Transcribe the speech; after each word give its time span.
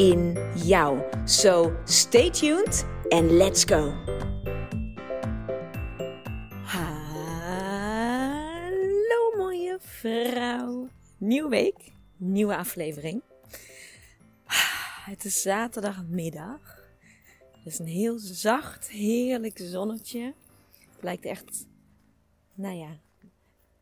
in 0.00 0.38
jou. 0.56 0.98
So 1.24 1.72
stay 1.84 2.30
tuned 2.30 2.84
and 3.08 3.30
let's 3.30 3.64
go. 3.64 3.92
Hallo 6.64 7.76
mooie 9.36 9.78
vrouw. 9.80 10.88
Nieuwe 11.18 11.48
week, 11.48 11.92
nieuwe 12.16 12.56
aflevering. 12.56 13.22
Het 15.04 15.24
is 15.24 15.42
zaterdagmiddag. 15.42 16.84
Het 17.50 17.72
is 17.72 17.78
een 17.78 17.86
heel 17.86 18.18
zacht, 18.18 18.88
heerlijk 18.88 19.58
zonnetje. 19.62 20.34
Het 20.94 21.02
lijkt 21.02 21.24
echt, 21.24 21.66
nou 22.54 22.76
ja, 22.76 22.98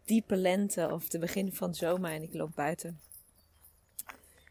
diepe 0.05 0.37
lente 0.37 0.93
of 0.93 1.09
te 1.09 1.19
begin 1.19 1.53
van 1.53 1.75
zomer 1.75 2.11
en 2.11 2.23
ik 2.23 2.35
loop 2.35 2.55
buiten. 2.55 2.99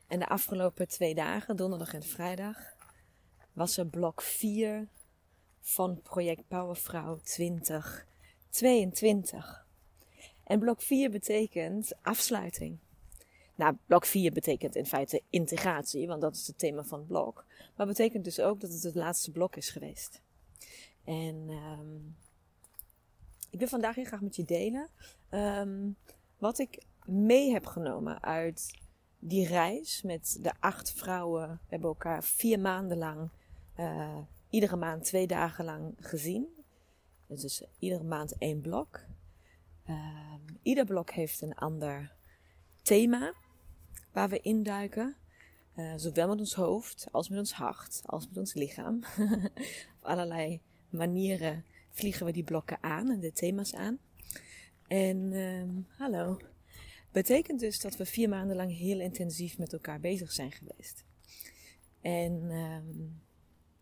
En 0.08 0.20
de 0.20 0.28
afgelopen 0.28 0.88
twee 0.88 1.16
dagen, 1.16 1.56
donderdag 1.56 1.94
en 1.94 2.04
vrijdag, 2.04 2.58
was 3.54 3.78
er 3.78 3.88
blok 3.88 4.22
4 4.22 4.88
van 5.62 6.02
project 6.02 6.48
Powervrouw 6.48 7.20
2022. 7.24 9.66
En 10.44 10.60
blok 10.60 10.82
4 10.82 11.12
betekent 11.12 11.94
afsluiting. 12.02 12.78
Nou, 13.56 13.78
blok 13.86 14.06
4 14.06 14.32
betekent 14.32 14.76
in 14.76 14.86
feite 14.86 15.22
integratie, 15.30 16.08
want 16.08 16.22
dat 16.22 16.36
is 16.36 16.48
het 16.48 16.60
thema 16.60 16.84
van 16.84 17.00
het 17.00 17.08
blok. 17.08 17.46
Maar 17.76 17.88
betekent 17.88 18.24
dus 18.24 18.40
ook 18.40 18.60
dat 18.60 18.72
het 18.72 18.84
het 18.84 18.96
laatste 18.96 19.32
blok 19.32 19.56
is 19.56 19.70
geweest. 19.70 20.22
En 21.04 21.50
um, 21.50 22.16
ik 23.50 23.60
wil 23.60 23.68
vandaag 23.68 23.96
heel 23.96 24.06
graag 24.06 24.22
met 24.22 24.36
je 24.36 24.46
delen 24.46 24.90
um, 25.30 25.98
wat 26.38 26.60
ik 26.60 26.86
mee 27.06 27.52
heb 27.52 27.66
genomen 27.66 28.24
uit 28.24 28.86
die 29.20 29.48
reis 29.48 30.02
met 30.02 30.38
de 30.42 30.54
acht 30.60 30.92
vrouwen. 30.92 31.50
We 31.50 31.58
hebben 31.68 31.90
elkaar 31.90 32.24
vier 32.24 32.60
maanden 32.60 32.98
lang, 32.98 33.30
uh, 33.80 34.18
iedere 34.50 34.76
maand 34.76 35.04
twee 35.04 35.28
dagen 35.28 35.66
lang 35.66 35.94
gezien. 36.00 36.48
Dus 37.28 37.64
iedere 37.80 38.04
maand 38.04 38.38
één 38.38 38.62
blok. 38.62 39.00
Uh, 39.90 40.34
ieder 40.62 40.86
blok 40.86 41.12
heeft 41.12 41.42
een 41.42 41.56
ander 41.56 42.12
thema 42.82 43.34
waar 44.12 44.30
we 44.30 44.40
induiken. 44.40 45.16
Uh, 45.76 45.94
zowel 45.96 46.28
met 46.28 46.40
ons 46.40 46.54
hoofd 46.54 47.08
als 47.12 47.30
met 47.30 47.40
ons 47.40 47.54
hart, 47.54 48.02
als 48.06 48.28
met 48.28 48.38
ons 48.38 48.54
lichaam. 48.54 49.04
Op 49.98 50.04
allerlei 50.04 50.62
manieren 50.90 51.66
vliegen 51.92 52.26
we 52.26 52.32
die 52.32 52.44
blokken 52.44 52.78
aan 52.82 53.10
en 53.10 53.20
de 53.20 53.32
thema's 53.32 53.74
aan. 53.74 54.00
En 54.88 55.18
uh, 55.18 55.84
hallo. 55.98 56.38
Betekent 57.18 57.60
dus 57.60 57.80
dat 57.80 57.98
we 57.98 58.06
vier 58.06 58.30
maanden 58.30 58.56
lang 58.56 58.78
heel 58.78 59.00
intensief 59.00 59.58
met 59.58 59.74
elkaar 59.74 60.00
bezig 60.00 60.32
zijn 60.32 60.52
geweest. 60.52 61.06
En 62.02 62.52
um, 62.52 63.22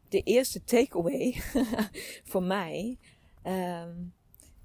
de 0.09 0.21
eerste 0.21 0.63
takeaway 0.63 1.33
voor 2.31 2.43
mij 2.43 2.97
um, 3.43 4.13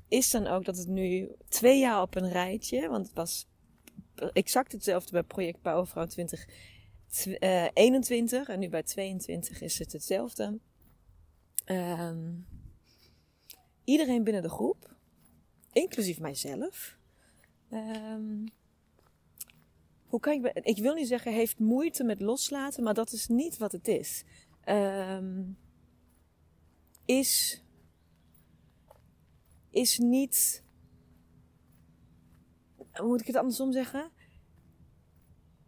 is 0.08 0.30
dan 0.30 0.46
ook 0.46 0.64
dat 0.64 0.76
het 0.76 0.88
nu 0.88 1.30
twee 1.48 1.78
jaar 1.78 2.02
op 2.02 2.14
een 2.14 2.28
rijtje, 2.28 2.88
want 2.88 3.06
het 3.06 3.14
was 3.14 3.48
exact 4.32 4.72
hetzelfde 4.72 5.12
bij 5.12 5.22
Project 5.22 5.62
Powervrouw 5.62 6.06
2021 6.06 8.48
uh, 8.48 8.54
en 8.54 8.60
nu 8.60 8.68
bij 8.68 8.82
22 8.82 9.60
is 9.60 9.78
het 9.78 9.92
hetzelfde. 9.92 10.58
Um, 11.66 12.46
iedereen 13.84 14.24
binnen 14.24 14.42
de 14.42 14.48
groep, 14.48 14.96
inclusief 15.72 16.18
mijzelf, 16.18 16.98
um, 17.70 18.44
hoe 20.10 20.20
kan 20.20 20.32
ik, 20.32 20.60
ik 20.66 20.78
wil 20.78 20.94
niet 20.94 21.08
zeggen 21.08 21.32
heeft 21.32 21.58
moeite 21.58 22.04
met 22.04 22.20
loslaten, 22.20 22.82
maar 22.82 22.94
dat 22.94 23.12
is 23.12 23.26
niet 23.26 23.58
wat 23.58 23.72
het 23.72 23.88
is. 23.88 24.24
Um, 24.64 25.58
is, 27.04 27.62
is 29.70 29.98
niet, 29.98 30.64
hoe 32.92 33.08
moet 33.08 33.20
ik 33.20 33.26
het 33.26 33.36
andersom 33.36 33.72
zeggen? 33.72 34.10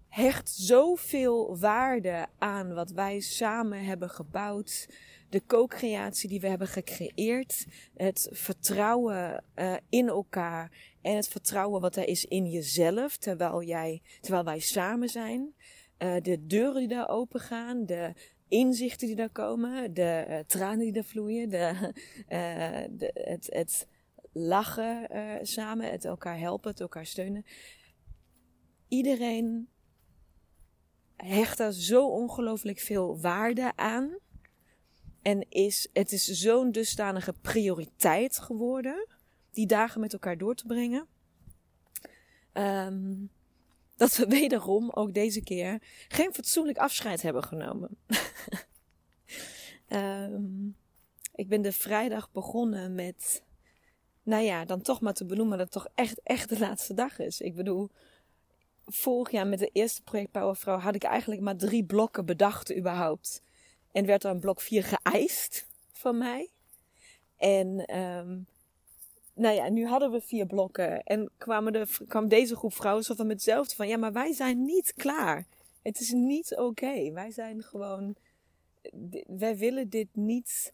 Hecht 0.08 0.50
zoveel 0.50 1.58
waarde 1.58 2.26
aan 2.38 2.75
wat 2.75 2.91
wij 2.91 3.20
samen 3.20 3.84
hebben 3.84 4.10
gebouwd 4.10 4.88
de 5.32 5.47
co-creatie 5.47 6.28
die 6.28 6.41
we 6.41 6.47
hebben 6.47 6.69
gecreëerd, 6.69 7.66
het 7.94 8.28
vertrouwen 8.32 9.44
uh, 9.54 9.75
in 9.88 10.09
elkaar 10.09 10.70
en 11.03 11.16
het 11.16 11.28
vertrouwen 11.28 11.81
wat 11.81 11.97
er 11.97 12.09
is 12.09 12.25
in 12.25 12.50
jezelf, 12.50 13.16
terwijl, 13.16 13.62
jij, 13.62 14.03
terwijl 14.20 14.44
wij 14.44 14.59
samen 14.59 15.09
zijn. 15.09 15.54
Uh, 15.98 16.16
de 16.22 16.47
deuren 16.47 16.78
die 16.78 16.88
daar 16.88 17.09
open 17.09 17.41
gaan, 17.41 17.87
de 17.87 18.12
inzichten 18.48 19.06
die 19.06 19.16
daar 19.16 19.31
komen, 19.31 19.94
de 19.94 20.25
uh, 20.28 20.38
tranen 20.38 20.78
die 20.78 20.93
daar 20.93 21.04
vloeien, 21.04 21.49
de, 21.50 21.93
het, 23.14 23.47
het 23.50 23.87
lachen 24.32 25.09
samen, 25.43 25.91
het 25.91 26.04
elkaar 26.04 26.38
helpen, 26.38 26.70
het 26.70 26.81
elkaar 26.81 27.06
steunen. 27.06 27.44
Iedereen 28.88 29.69
hecht 31.16 31.59
daar 31.59 31.72
zo 31.72 32.09
ongelooflijk 32.09 32.78
veel 32.78 33.20
waarde 33.20 33.72
aan. 33.76 34.19
En 35.22 35.47
is, 35.49 35.88
het 35.93 36.12
is 36.12 36.27
zo'n 36.27 36.72
dusdanige 36.72 37.34
prioriteit 37.41 38.38
geworden, 38.38 39.06
die 39.50 39.66
dagen 39.66 40.00
met 40.00 40.12
elkaar 40.12 40.38
door 40.38 40.55
te 40.55 40.66
brengen. 40.66 41.06
Um, 42.53 43.31
dat 43.97 44.16
we 44.16 44.27
wederom, 44.27 44.91
ook 44.91 45.15
deze 45.15 45.43
keer, 45.43 45.82
geen 46.09 46.34
fatsoenlijk 46.34 46.78
afscheid 46.78 47.22
hebben 47.22 47.44
genomen. 47.44 47.97
um, 49.88 50.77
ik 51.34 51.49
ben 51.49 51.62
de 51.62 51.72
vrijdag 51.72 52.32
begonnen 52.32 52.94
met, 52.94 53.43
nou 54.22 54.43
ja, 54.43 54.65
dan 54.65 54.82
toch 54.82 55.00
maar 55.00 55.15
te 55.15 55.25
benoemen 55.25 55.59
dat 55.59 55.75
het 55.75 55.82
toch 55.82 55.93
echt, 55.94 56.21
echt 56.22 56.49
de 56.49 56.59
laatste 56.59 56.94
dag 56.94 57.19
is. 57.19 57.41
Ik 57.41 57.55
bedoel, 57.55 57.91
vorig 58.87 59.31
jaar 59.31 59.47
met 59.47 59.59
de 59.59 59.71
eerste 59.72 60.03
project 60.03 60.31
Powervrouw 60.31 60.78
had 60.78 60.94
ik 60.94 61.03
eigenlijk 61.03 61.41
maar 61.41 61.56
drie 61.56 61.84
blokken 61.84 62.27
bedacht 62.27 62.77
überhaupt. 62.77 63.43
En 63.92 64.06
werd 64.06 64.25
er 64.25 64.30
een 64.30 64.41
blok 64.41 64.60
4 64.60 64.84
geëist 64.84 65.66
van 65.92 66.19
mij. 66.19 66.50
En 67.36 67.98
um, 67.98 68.47
nou 69.34 69.54
ja, 69.54 69.69
nu 69.69 69.86
hadden 69.86 70.10
we 70.10 70.20
vier 70.20 70.47
blokken. 70.47 71.03
En 71.03 71.30
kwamen 71.38 71.72
de, 71.72 71.86
kwam 72.08 72.28
deze 72.28 72.56
groep 72.56 72.75
vrouwen 72.75 73.04
zo 73.04 73.14
van 73.14 73.26
met 73.26 73.36
hetzelfde 73.36 73.75
van... 73.75 73.88
Ja, 73.88 73.97
maar 73.97 74.12
wij 74.12 74.32
zijn 74.32 74.64
niet 74.64 74.92
klaar. 74.97 75.47
Het 75.82 76.00
is 76.00 76.10
niet 76.10 76.56
oké. 76.56 77.12
Wij 77.12 77.31
zijn 77.31 77.62
gewoon... 77.62 78.14
Wij 79.26 79.56
willen 79.56 79.88
dit 79.88 80.08
niet 80.12 80.72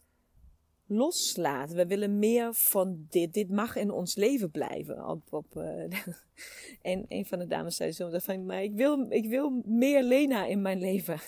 loslaten. 0.89 1.75
We 1.75 1.85
willen 1.85 2.19
meer 2.19 2.53
van 2.53 3.05
dit. 3.09 3.33
Dit 3.33 3.49
mag 3.49 3.75
in 3.75 3.91
ons 3.91 4.15
leven 4.15 4.51
blijven. 4.51 5.07
Op, 5.07 5.21
op, 5.29 5.55
uh, 5.55 5.63
en 6.91 7.05
een 7.07 7.25
van 7.25 7.39
de 7.39 7.47
dames 7.47 7.75
zei 7.75 7.91
zo 7.91 8.09
van, 8.19 8.45
maar 8.45 8.63
ik 8.63 8.73
wil, 8.73 9.05
ik 9.09 9.29
wil 9.29 9.61
meer 9.65 10.03
Lena 10.03 10.45
in 10.45 10.61
mijn 10.61 10.79
leven. 10.79 11.19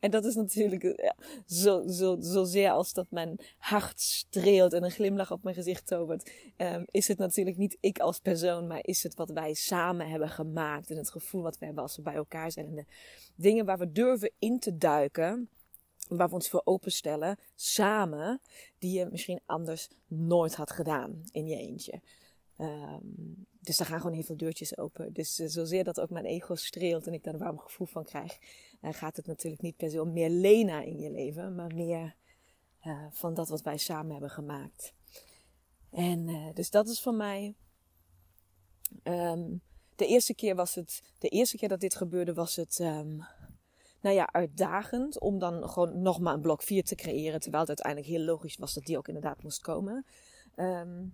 En 0.00 0.10
dat 0.10 0.24
is 0.24 0.34
natuurlijk 0.34 0.82
ja, 0.82 1.14
zo, 1.46 1.88
zo, 1.88 2.16
zozeer 2.20 2.70
als 2.70 2.92
dat 2.92 3.06
mijn 3.10 3.38
hart 3.58 4.00
streelt 4.00 4.72
en 4.72 4.84
een 4.84 4.90
glimlach 4.90 5.32
op 5.32 5.42
mijn 5.42 5.54
gezicht 5.54 5.86
tovert. 5.86 6.30
Um, 6.56 6.84
is 6.90 7.08
het 7.08 7.18
natuurlijk 7.18 7.56
niet 7.56 7.76
ik 7.80 7.98
als 7.98 8.18
persoon, 8.18 8.66
maar 8.66 8.80
is 8.82 9.02
het 9.02 9.14
wat 9.14 9.30
wij 9.30 9.54
samen 9.54 10.08
hebben 10.08 10.28
gemaakt. 10.28 10.90
En 10.90 10.96
het 10.96 11.10
gevoel 11.10 11.42
wat 11.42 11.58
we 11.58 11.64
hebben 11.64 11.82
als 11.82 11.96
we 11.96 12.02
bij 12.02 12.14
elkaar 12.14 12.52
zijn. 12.52 12.66
En 12.66 12.74
de 12.74 12.84
dingen 13.34 13.64
waar 13.64 13.78
we 13.78 13.92
durven 13.92 14.30
in 14.38 14.58
te 14.58 14.78
duiken 14.78 15.48
waar 16.08 16.28
we 16.28 16.34
ons 16.34 16.48
voor 16.48 16.62
openstellen, 16.64 17.38
samen, 17.54 18.40
die 18.78 18.98
je 18.98 19.08
misschien 19.10 19.40
anders 19.46 19.88
nooit 20.06 20.54
had 20.54 20.70
gedaan 20.70 21.22
in 21.30 21.46
je 21.46 21.56
eentje. 21.56 22.00
Um, 22.58 23.46
dus 23.60 23.76
daar 23.76 23.86
gaan 23.86 24.00
gewoon 24.00 24.14
heel 24.14 24.24
veel 24.24 24.36
deurtjes 24.36 24.78
open. 24.78 25.12
Dus 25.12 25.40
uh, 25.40 25.48
zozeer 25.48 25.84
dat 25.84 26.00
ook 26.00 26.10
mijn 26.10 26.24
ego 26.24 26.54
streelt 26.54 27.06
en 27.06 27.12
ik 27.12 27.24
daar 27.24 27.34
een 27.34 27.40
warm 27.40 27.58
gevoel 27.58 27.86
van 27.86 28.04
krijg, 28.04 28.38
uh, 28.82 28.92
gaat 28.92 29.16
het 29.16 29.26
natuurlijk 29.26 29.62
niet 29.62 29.76
per 29.76 29.90
se 29.90 30.02
om 30.02 30.12
meer 30.12 30.30
Lena 30.30 30.82
in 30.82 30.98
je 30.98 31.10
leven, 31.10 31.54
maar 31.54 31.74
meer 31.74 32.16
uh, 32.86 33.06
van 33.10 33.34
dat 33.34 33.48
wat 33.48 33.62
wij 33.62 33.76
samen 33.76 34.10
hebben 34.10 34.30
gemaakt. 34.30 34.92
En 35.90 36.50
dus 36.54 36.70
dat 36.70 36.88
is 36.88 37.00
voor 37.00 37.14
mij. 37.14 37.54
Um, 39.02 39.62
de 39.96 40.06
eerste 40.06 40.34
keer 40.34 40.54
was 40.54 40.74
het, 40.74 41.02
de 41.18 41.28
eerste 41.28 41.56
keer 41.56 41.68
dat 41.68 41.80
dit 41.80 41.94
gebeurde 41.94 42.34
was 42.34 42.56
het 42.56 42.78
um, 42.78 43.22
nou 44.00 44.14
ja, 44.14 44.28
uitdagend 44.32 45.20
om 45.20 45.38
dan 45.38 45.68
gewoon 45.68 46.02
nog 46.02 46.20
maar 46.20 46.34
een 46.34 46.40
blok 46.40 46.62
4 46.62 46.84
te 46.84 46.94
creëren. 46.94 47.40
Terwijl 47.40 47.64
het 47.66 47.80
uiteindelijk 47.80 48.06
heel 48.06 48.24
logisch 48.24 48.56
was 48.56 48.74
dat 48.74 48.84
die 48.84 48.98
ook 48.98 49.08
inderdaad 49.08 49.42
moest 49.42 49.60
komen. 49.60 50.06
Ehm, 50.54 51.04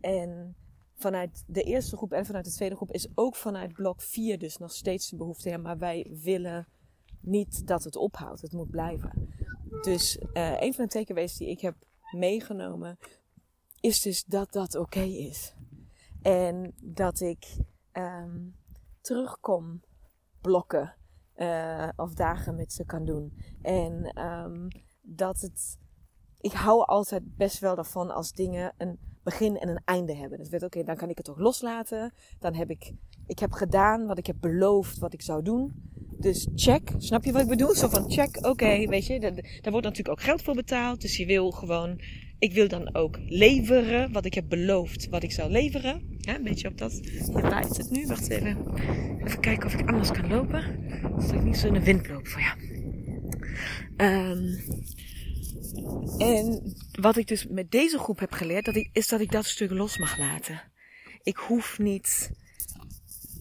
en 0.00 0.56
vanuit 0.94 1.44
de 1.46 1.62
eerste 1.62 1.96
groep 1.96 2.12
en 2.12 2.26
vanuit 2.26 2.44
de 2.44 2.50
tweede 2.50 2.76
groep 2.76 2.92
is 2.92 3.08
ook 3.14 3.36
vanuit 3.36 3.72
blok 3.72 4.02
4 4.02 4.38
dus 4.38 4.56
nog 4.56 4.72
steeds 4.72 5.08
de 5.08 5.16
behoefte. 5.16 5.48
Ja, 5.48 5.58
maar 5.58 5.78
wij 5.78 6.10
willen 6.22 6.68
niet 7.20 7.66
dat 7.66 7.84
het 7.84 7.96
ophoudt. 7.96 8.40
Het 8.40 8.52
moet 8.52 8.70
blijven. 8.70 9.34
Dus 9.82 10.18
uh, 10.32 10.60
een 10.60 10.74
van 10.74 10.84
de 10.84 10.90
takeaways 10.90 11.36
die 11.36 11.48
ik 11.48 11.60
heb 11.60 11.74
meegenomen 12.10 12.98
is 13.80 14.00
dus 14.00 14.24
dat 14.24 14.52
dat 14.52 14.74
oké 14.74 15.00
is. 15.00 15.54
En 16.22 16.74
dat 16.82 17.20
ik 17.20 17.46
um, 17.92 18.56
terugkom 19.00 19.82
blokken 20.40 20.94
uh, 21.40 21.88
of 21.96 22.14
dagen 22.14 22.54
met 22.54 22.72
ze 22.72 22.84
kan 22.84 23.04
doen. 23.04 23.32
En 23.62 24.20
um, 24.24 24.68
dat 25.02 25.40
het. 25.40 25.78
Ik 26.40 26.52
hou 26.52 26.84
altijd 26.84 27.36
best 27.36 27.58
wel 27.58 27.76
ervan 27.76 28.10
als 28.10 28.32
dingen 28.32 28.74
een 28.76 28.98
begin 29.22 29.58
en 29.58 29.68
een 29.68 29.82
einde 29.84 30.14
hebben. 30.14 30.38
Dat 30.38 30.48
weet 30.48 30.62
oké, 30.62 30.82
dan 30.82 30.96
kan 30.96 31.08
ik 31.08 31.16
het 31.16 31.26
toch 31.26 31.38
loslaten. 31.38 32.12
Dan 32.38 32.54
heb 32.54 32.70
ik, 32.70 32.92
ik 33.26 33.38
heb 33.38 33.52
gedaan 33.52 34.06
wat 34.06 34.18
ik 34.18 34.26
heb 34.26 34.36
beloofd 34.40 34.98
wat 34.98 35.12
ik 35.12 35.22
zou 35.22 35.42
doen. 35.42 35.88
Dus 36.18 36.48
check, 36.54 36.94
snap 36.98 37.24
je 37.24 37.32
wat 37.32 37.42
ik 37.42 37.48
bedoel? 37.48 37.74
Zo 37.74 37.88
van 37.88 38.10
check, 38.10 38.46
oké, 38.46 38.86
weet 38.86 39.06
je, 39.06 39.20
daar 39.20 39.72
wordt 39.72 39.86
natuurlijk 39.86 40.08
ook 40.08 40.22
geld 40.24 40.42
voor 40.42 40.54
betaald. 40.54 41.00
Dus 41.00 41.16
je 41.16 41.26
wil 41.26 41.50
gewoon, 41.50 42.00
ik 42.40 42.52
wil 42.52 42.68
dan 42.68 42.94
ook 42.94 43.18
leveren 43.26 44.12
wat 44.12 44.24
ik 44.24 44.34
heb 44.34 44.44
beloofd 44.48 45.08
wat 45.08 45.22
ik 45.22 45.32
zou 45.32 45.50
leveren. 45.50 46.18
Ja, 46.18 46.34
een 46.34 46.42
beetje 46.42 46.68
op 46.68 46.78
dat, 46.78 46.92
hier 46.92 47.32
waait 47.32 47.76
het 47.76 47.90
nu, 47.90 48.06
wacht 48.06 48.30
even. 48.30 48.56
Even 49.24 49.40
kijken 49.40 49.66
of 49.66 49.74
ik 49.74 49.88
anders 49.88 50.10
kan 50.10 50.28
lopen. 50.28 50.62
Zodat 51.18 51.32
ik 51.32 51.42
niet 51.42 51.56
zo 51.56 51.66
in 51.66 51.72
de 51.72 51.82
wind 51.82 52.08
loop 52.08 52.28
voor 52.28 52.40
jou. 52.40 52.58
Um, 53.96 54.58
en 56.18 56.74
wat 57.00 57.16
ik 57.16 57.28
dus 57.28 57.46
met 57.46 57.70
deze 57.70 57.98
groep 57.98 58.18
heb 58.18 58.32
geleerd, 58.32 58.64
dat 58.64 58.76
ik, 58.76 58.90
is 58.92 59.08
dat 59.08 59.20
ik 59.20 59.30
dat 59.30 59.44
stuk 59.44 59.70
los 59.70 59.98
mag 59.98 60.18
laten. 60.18 60.62
Ik 61.22 61.36
hoef 61.36 61.78
niet 61.78 62.30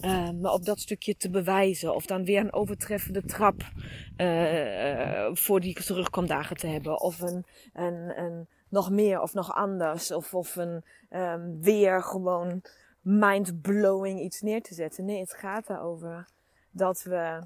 uh, 0.02 0.30
me 0.30 0.52
op 0.52 0.66
dat 0.66 0.80
stukje 0.80 1.16
te 1.16 1.30
bewijzen. 1.30 1.96
Of 1.96 2.06
dan 2.06 2.26
weer 2.26 2.40
een 2.40 2.54
overtreffende 2.54 3.24
trap 3.26 3.72
uh, 4.18 5.30
voor 5.34 5.60
die 5.60 5.74
terugkomdagen 5.74 6.58
te 6.58 6.68
hebben. 6.68 7.02
Of 7.02 7.22
een, 7.22 7.46
een, 7.74 8.20
een 8.20 8.48
nog 8.70 8.90
meer 8.90 9.22
of 9.22 9.34
nog 9.34 9.54
anders. 9.54 10.12
Of, 10.12 10.34
of 10.34 10.56
een 10.56 10.84
um, 11.10 11.62
weer 11.62 12.04
gewoon 12.04 12.62
mind-blowing 13.02 14.20
iets 14.20 14.42
neer 14.42 14.62
te 14.62 14.74
zetten. 14.74 15.06
Nee, 15.06 15.20
het 15.20 15.34
gaat 15.34 15.70
erover 15.70 16.28
dat 16.72 17.04
we 17.04 17.44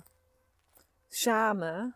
samen 1.07 1.95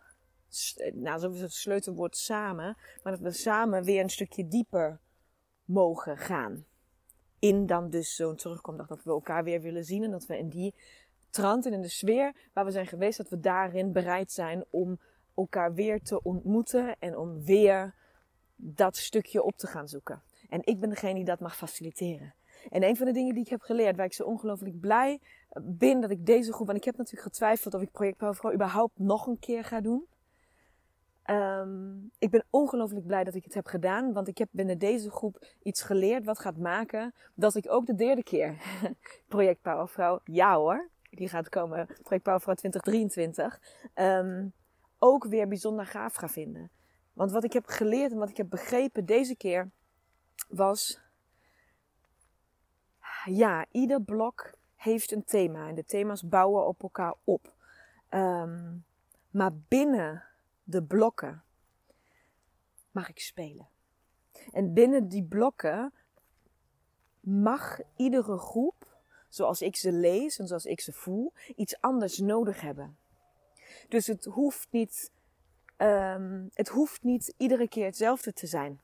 nou, 0.94 1.20
zo 1.20 1.32
is 1.32 1.42
het 1.42 1.54
sleutelwoord 1.54 2.18
samen, 2.18 2.78
maar 3.04 3.14
dat 3.14 3.22
we 3.22 3.32
samen 3.32 3.84
weer 3.84 4.04
een 4.04 4.10
stukje 4.10 4.48
dieper 4.48 5.00
mogen 5.66 6.18
gaan. 6.18 6.66
In 7.40 7.66
dan 7.66 7.90
dus 7.90 8.16
zo'n 8.16 8.36
terugkomdag, 8.36 8.88
dat 8.88 9.04
we 9.04 9.10
elkaar 9.10 9.44
weer 9.44 9.62
willen 9.62 9.86
zien 9.86 10.04
en 10.04 10.12
dat 10.12 10.26
we 10.26 10.38
in 10.38 10.50
die 10.50 10.74
trant 11.30 11.66
en 11.66 11.74
in 11.74 11.82
de 11.82 11.90
sfeer 11.90 12.36
waar 12.54 12.66
we 12.66 12.72
zijn 12.72 12.88
geweest, 12.88 13.18
dat 13.18 13.30
we 13.30 13.40
daarin 13.40 13.92
bereid 13.92 14.32
zijn 14.32 14.66
om 14.70 15.00
elkaar 15.36 15.74
weer 15.74 16.02
te 16.02 16.24
ontmoeten 16.24 16.96
en 17.00 17.18
om 17.18 17.44
weer 17.44 17.96
dat 18.58 18.98
stukje 18.98 19.44
op 19.44 19.58
te 19.58 19.68
gaan 19.68 19.88
zoeken. 19.88 20.22
En 20.50 20.62
ik 20.64 20.80
ben 20.80 20.90
degene 20.90 21.14
die 21.14 21.24
dat 21.24 21.40
mag 21.40 21.58
faciliteren. 21.58 22.34
En 22.70 22.84
een 22.84 22.98
van 22.98 23.06
de 23.06 23.12
dingen 23.12 23.34
die 23.34 23.44
ik 23.44 23.50
heb 23.50 23.62
geleerd, 23.62 23.96
waar 23.96 24.06
ik 24.06 24.14
zo 24.14 24.24
ongelooflijk 24.24 24.80
blij 24.80 25.20
ben 25.62 26.02
dat 26.02 26.12
ik 26.12 26.26
deze 26.26 26.54
groep, 26.54 26.66
want 26.66 26.78
ik 26.78 26.84
heb 26.84 26.98
natuurlijk 26.98 27.28
getwijfeld 27.28 27.74
of 27.74 27.82
ik 27.82 27.92
Project 27.92 28.18
Powervrouw 28.18 28.54
überhaupt 28.54 29.00
nog 29.00 29.28
een 29.28 29.40
keer 29.40 29.64
ga 29.64 29.82
doen. 29.82 30.06
Um, 31.30 32.12
ik 32.20 32.30
ben 32.30 32.46
ongelooflijk 32.50 33.06
blij 33.06 33.24
dat 33.24 33.36
ik 33.36 33.44
het 33.44 33.54
heb 33.54 33.66
gedaan, 33.66 34.14
want 34.14 34.28
ik 34.28 34.38
heb 34.38 34.48
binnen 34.52 34.78
deze 34.78 35.12
groep 35.12 35.46
iets 35.64 35.82
geleerd 35.82 36.26
wat 36.26 36.40
gaat 36.40 36.58
maken 36.58 37.14
dat 37.34 37.56
ik 37.56 37.72
ook 37.72 37.86
de 37.86 37.96
derde 37.96 38.24
keer 38.24 38.58
Project 39.28 39.62
Powervrouw, 39.62 40.20
ja 40.24 40.56
hoor, 40.56 40.90
die 41.10 41.30
gaat 41.30 41.50
komen, 41.50 41.86
Project 41.86 42.24
Powervrouw 42.24 42.56
2023, 42.56 43.60
um, 43.96 44.54
ook 45.00 45.26
weer 45.26 45.48
bijzonder 45.48 45.86
gaaf 45.86 46.16
ga 46.16 46.30
vinden. 46.30 46.70
Want 47.18 47.32
wat 47.32 47.44
ik 47.44 47.54
heb 47.54 47.66
geleerd 47.66 48.12
en 48.12 48.18
wat 48.18 48.30
ik 48.30 48.38
heb 48.38 48.50
begrepen 48.50 49.06
deze 49.06 49.36
keer 49.36 49.70
was, 50.48 51.00
ja, 53.26 53.66
ieder 53.72 54.02
blok 54.02 54.54
heeft 54.76 55.12
een 55.12 55.24
thema 55.24 55.68
en 55.68 55.76
de 55.76 55.86
thema's 55.86 56.28
bouwen 56.28 56.68
op 56.68 56.84
elkaar 56.84 57.16
op. 57.24 57.54
Um, 58.10 58.86
maar 59.30 59.54
binnen 59.54 60.24
de 60.64 60.84
blokken 60.84 61.44
mag 62.92 63.10
ik 63.10 63.20
spelen. 63.20 63.70
En 64.52 64.74
binnen 64.74 65.08
die 65.08 65.24
blokken 65.24 65.94
mag 67.20 67.80
iedere 67.96 68.38
groep, 68.38 68.98
zoals 69.30 69.62
ik 69.62 69.76
ze 69.76 69.92
lees 69.92 70.40
en 70.40 70.48
zoals 70.48 70.66
ik 70.66 70.80
ze 70.80 70.94
voel, 70.94 71.34
iets 71.56 71.82
anders 71.82 72.18
nodig 72.18 72.62
hebben. 72.62 72.98
Dus 73.90 74.08
het 74.08 74.26
hoeft 74.26 74.68
niet, 74.72 75.12
um, 75.78 76.50
het 76.54 76.68
hoeft 76.68 77.04
niet 77.04 77.34
iedere 77.38 77.68
keer 77.68 77.86
hetzelfde 77.86 78.34
te 78.34 78.48
zijn. 78.48 78.82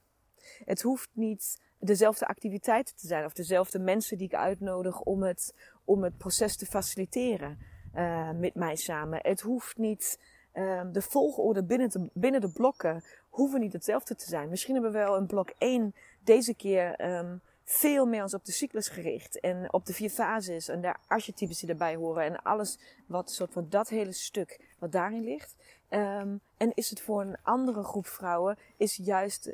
Het 0.65 0.81
hoeft 0.81 1.09
niet 1.13 1.61
dezelfde 1.79 2.27
activiteiten 2.27 2.95
te 2.95 3.07
zijn 3.07 3.25
of 3.25 3.33
dezelfde 3.33 3.79
mensen 3.79 4.17
die 4.17 4.27
ik 4.27 4.35
uitnodig 4.35 5.01
om 5.01 5.23
het, 5.23 5.55
om 5.85 6.03
het 6.03 6.17
proces 6.17 6.57
te 6.57 6.65
faciliteren 6.65 7.57
uh, 7.95 8.31
met 8.31 8.55
mij 8.55 8.75
samen. 8.75 9.19
Het 9.21 9.41
hoeft 9.41 9.77
niet 9.77 10.19
um, 10.53 10.91
de 10.91 11.01
volgorde 11.01 11.63
binnen 11.63 12.09
binnen 12.13 12.41
de 12.41 12.51
blokken 12.51 13.03
hoeven 13.29 13.59
niet 13.59 13.73
hetzelfde 13.73 14.15
te 14.15 14.29
zijn. 14.29 14.49
Misschien 14.49 14.73
hebben 14.73 14.91
we 14.91 14.97
wel 14.97 15.17
een 15.17 15.27
blok 15.27 15.53
1 15.57 15.95
deze 16.23 16.53
keer 16.53 17.15
um, 17.17 17.41
veel 17.63 18.05
meer 18.05 18.21
ons 18.21 18.33
op 18.33 18.45
de 18.45 18.51
cyclus 18.51 18.87
gericht. 18.87 19.39
En 19.39 19.73
op 19.73 19.85
de 19.85 19.93
vier 19.93 20.09
fases 20.09 20.67
en 20.67 20.81
de 20.81 20.95
archetypes 21.07 21.59
die 21.59 21.69
erbij 21.69 21.95
horen. 21.95 22.23
En 22.23 22.41
alles 22.41 22.79
wat 23.07 23.31
soort 23.31 23.51
van 23.51 23.65
dat 23.69 23.89
hele 23.89 24.11
stuk 24.11 24.75
wat 24.79 24.91
daarin 24.91 25.23
ligt. 25.23 25.55
Um, 25.89 26.41
en 26.57 26.71
is 26.73 26.89
het 26.89 27.01
voor 27.01 27.21
een 27.21 27.37
andere 27.41 27.83
groep 27.83 28.07
vrouwen, 28.07 28.57
is 28.77 28.95
juist 28.95 29.53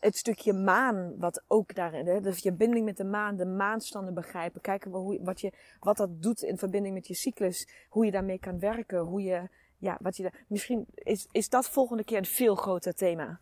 het 0.00 0.16
stukje 0.16 0.52
maan, 0.52 1.14
wat 1.18 1.42
ook 1.46 1.74
daarin, 1.74 2.06
hè, 2.06 2.20
dus 2.20 2.38
je 2.38 2.52
binding 2.52 2.84
met 2.84 2.96
de 2.96 3.04
maan, 3.04 3.36
de 3.36 3.46
maanstanden 3.46 4.14
begrijpen, 4.14 4.60
kijken 4.60 4.90
hoe, 4.90 5.22
wat, 5.22 5.40
je, 5.40 5.52
wat 5.80 5.96
dat 5.96 6.22
doet 6.22 6.42
in 6.42 6.58
verbinding 6.58 6.94
met 6.94 7.06
je 7.06 7.14
cyclus, 7.14 7.68
hoe 7.88 8.04
je 8.04 8.10
daarmee 8.10 8.38
kan 8.38 8.58
werken, 8.58 8.98
hoe 8.98 9.22
je 9.22 9.48
ja, 9.78 9.98
wat 10.00 10.16
je, 10.16 10.30
misschien 10.46 10.86
is, 10.94 11.28
is 11.30 11.48
dat 11.48 11.68
volgende 11.68 12.04
keer 12.04 12.18
een 12.18 12.24
veel 12.24 12.54
groter 12.54 12.94
thema. 12.94 13.40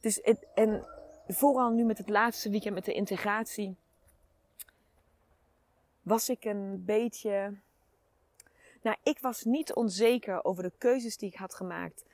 Dus 0.00 0.20
en 0.54 0.86
vooral 1.28 1.70
nu 1.70 1.84
met 1.84 1.98
het 1.98 2.08
laatste 2.08 2.50
weekend 2.50 2.74
met 2.74 2.84
de 2.84 2.92
integratie, 2.92 3.76
was 6.02 6.28
ik 6.28 6.44
een 6.44 6.84
beetje. 6.84 7.54
Nou, 8.82 8.96
ik 9.02 9.18
was 9.20 9.44
niet 9.44 9.74
onzeker 9.74 10.44
over 10.44 10.62
de 10.62 10.72
keuzes 10.78 11.16
die 11.16 11.28
ik 11.28 11.36
had 11.36 11.54
gemaakt. 11.54 12.04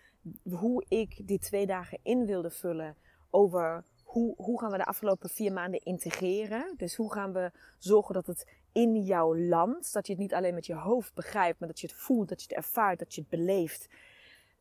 Hoe 0.50 0.84
ik 0.88 1.26
die 1.26 1.38
twee 1.38 1.66
dagen 1.66 1.98
in 2.02 2.26
wilde 2.26 2.50
vullen. 2.50 2.96
Over 3.30 3.84
hoe, 4.04 4.34
hoe 4.36 4.60
gaan 4.60 4.70
we 4.70 4.76
de 4.76 4.84
afgelopen 4.84 5.30
vier 5.30 5.52
maanden 5.52 5.80
integreren. 5.80 6.74
Dus 6.76 6.94
hoe 6.94 7.12
gaan 7.12 7.32
we 7.32 7.50
zorgen 7.78 8.14
dat 8.14 8.26
het 8.26 8.46
in 8.72 9.02
jouw 9.02 9.36
land. 9.36 9.92
Dat 9.92 10.06
je 10.06 10.12
het 10.12 10.22
niet 10.22 10.34
alleen 10.34 10.54
met 10.54 10.66
je 10.66 10.74
hoofd 10.74 11.14
begrijpt, 11.14 11.58
maar 11.58 11.68
dat 11.68 11.80
je 11.80 11.86
het 11.86 11.96
voelt, 11.96 12.28
dat 12.28 12.42
je 12.42 12.46
het 12.48 12.56
ervaart, 12.56 12.98
dat 12.98 13.14
je 13.14 13.20
het 13.20 13.30
beleeft. 13.30 13.88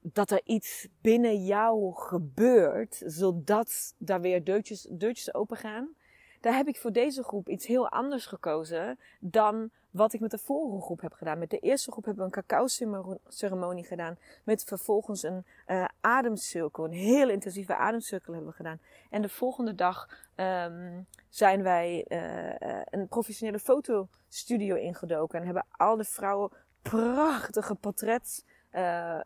Dat 0.04 0.32
er 0.32 0.42
iets 0.44 0.88
binnen 1.02 1.46
jou 1.46 1.94
gebeurt, 1.94 3.02
zodat 3.06 3.94
daar 3.98 4.22
weer 4.22 4.44
deurtjes, 4.44 4.88
deurtjes 4.90 5.34
open 5.34 5.58
gaan. 5.58 5.96
Daar 6.44 6.56
heb 6.56 6.68
ik 6.68 6.78
voor 6.78 6.92
deze 6.92 7.24
groep 7.24 7.50
iets 7.50 7.66
heel 7.66 7.90
anders 7.90 8.26
gekozen 8.26 9.00
dan 9.20 9.70
wat 9.92 10.14
ik 10.14 10.20
met 10.20 10.32
de 10.32 10.38
vorige 10.38 10.82
groep 10.82 11.02
heb 11.02 11.14
gedaan. 11.14 11.40
Met 11.40 11.50
de 11.50 11.60
eerste 11.60 11.92
groep 11.92 12.06
hebben 12.06 12.30
we 12.30 12.36
een 12.36 12.44
cacao-ceremonie 12.44 13.84
gedaan. 13.84 14.18
Met 14.44 14.64
vervolgens 14.64 15.24
een 15.24 15.46
uh, 15.68 15.86
ademcirkel. 16.02 16.84
Een 16.84 16.92
heel 16.92 17.30
intensieve 17.30 17.76
ademcirkel 17.76 18.34
hebben 18.34 18.52
we 18.52 18.56
gedaan. 18.56 18.80
En 19.10 19.22
de 19.22 19.30
volgende 19.30 19.76
dag 19.76 20.28
um, 20.36 21.08
zijn 21.30 21.64
wij 21.64 22.06
uh, 22.08 22.82
een 22.90 23.08
professionele 23.08 23.60
fotostudio 23.60 24.76
ingedoken. 24.76 25.40
En 25.40 25.46
hebben 25.46 25.66
al 25.72 25.96
de 25.98 26.04
vrouwen 26.04 26.52
prachtige 26.82 27.76
portrets 27.76 28.44
uh, 28.74 29.20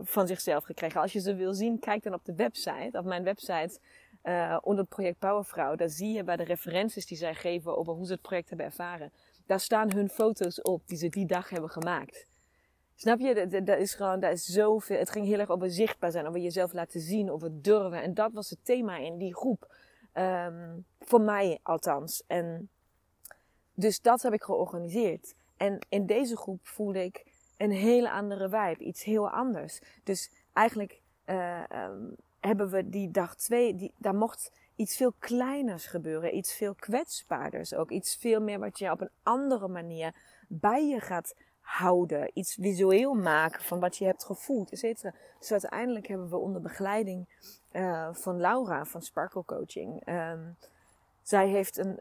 van 0.00 0.26
zichzelf 0.26 0.64
gekregen. 0.64 1.00
Als 1.00 1.12
je 1.12 1.20
ze 1.20 1.34
wil 1.34 1.54
zien, 1.54 1.78
kijk 1.78 2.02
dan 2.02 2.14
op 2.14 2.24
de 2.24 2.34
website, 2.34 2.98
op 2.98 3.04
mijn 3.04 3.24
website. 3.24 3.78
onder 4.60 4.84
het 4.84 4.88
project 4.88 5.18
Powervrouw. 5.18 5.74
Daar 5.74 5.88
zie 5.88 6.12
je 6.12 6.24
bij 6.24 6.36
de 6.36 6.44
referenties 6.44 7.06
die 7.06 7.18
zij 7.18 7.34
geven 7.34 7.76
over 7.76 7.92
hoe 7.92 8.06
ze 8.06 8.12
het 8.12 8.22
project 8.22 8.48
hebben 8.48 8.66
ervaren 8.66 9.12
daar 9.46 9.60
staan 9.60 9.92
hun 9.92 10.08
foto's 10.08 10.62
op 10.62 10.82
die 10.86 10.98
ze 10.98 11.08
die 11.08 11.26
dag 11.26 11.48
hebben 11.48 11.70
gemaakt. 11.70 12.26
Snap 12.94 13.18
je? 13.18 13.62
Dat, 13.64 13.78
is 13.78 13.94
gewoon, 13.94 14.20
dat 14.20 14.32
is 14.32 14.44
zoveel. 14.44 14.98
Het 14.98 15.10
ging 15.10 15.26
heel 15.26 15.38
erg 15.38 15.48
over 15.48 15.70
zichtbaar 15.70 16.10
zijn, 16.10 16.26
over 16.26 16.40
jezelf 16.40 16.72
laten 16.72 17.00
zien, 17.00 17.30
over 17.30 17.62
durven. 17.62 18.02
En 18.02 18.14
dat 18.14 18.32
was 18.32 18.50
het 18.50 18.64
thema 18.64 18.96
in 18.96 19.18
die 19.18 19.34
groep. 19.34 19.74
Um, 20.14 20.86
voor 21.00 21.20
mij 21.20 21.58
althans. 21.62 22.22
En 22.26 22.68
dus 23.74 24.00
dat 24.00 24.22
heb 24.22 24.32
ik 24.32 24.42
georganiseerd. 24.42 25.34
En 25.56 25.78
in 25.88 26.06
deze 26.06 26.36
groep 26.36 26.66
voelde 26.66 27.04
ik 27.04 27.24
een 27.56 27.70
hele 27.70 28.10
andere 28.10 28.48
vibe, 28.48 28.84
iets 28.84 29.04
heel 29.04 29.30
anders. 29.30 29.80
Dus 30.04 30.30
eigenlijk 30.52 31.00
uh, 31.26 31.62
um, 31.72 32.16
hebben 32.40 32.70
we 32.70 32.88
die 32.88 33.10
dag 33.10 33.36
twee, 33.36 33.74
die, 33.74 33.92
daar 33.96 34.14
mocht 34.14 34.52
iets 34.76 34.96
veel 34.96 35.12
kleiners 35.18 35.86
gebeuren, 35.86 36.36
iets 36.36 36.54
veel 36.54 36.74
kwetsbaarders 36.74 37.74
ook, 37.74 37.90
iets 37.90 38.16
veel 38.16 38.40
meer 38.40 38.58
wat 38.58 38.78
je 38.78 38.90
op 38.90 39.00
een 39.00 39.10
andere 39.22 39.68
manier 39.68 40.14
bij 40.48 40.88
je 40.88 41.00
gaat 41.00 41.34
houden, 41.60 42.30
iets 42.34 42.54
visueel 42.54 43.14
maken 43.14 43.62
van 43.62 43.80
wat 43.80 43.96
je 43.96 44.04
hebt 44.04 44.24
gevoeld, 44.24 44.70
et 44.70 44.78
cetera. 44.78 45.14
Dus 45.38 45.52
uiteindelijk 45.52 46.06
hebben 46.06 46.28
we 46.28 46.36
onder 46.36 46.60
begeleiding 46.60 47.26
uh, 47.72 48.08
van 48.12 48.40
Laura 48.40 48.84
van 48.84 49.02
Sparkle 49.02 49.44
Coaching, 49.44 50.08
um, 50.08 50.56
zij 51.22 51.48
heeft 51.48 51.76
een 51.76 52.00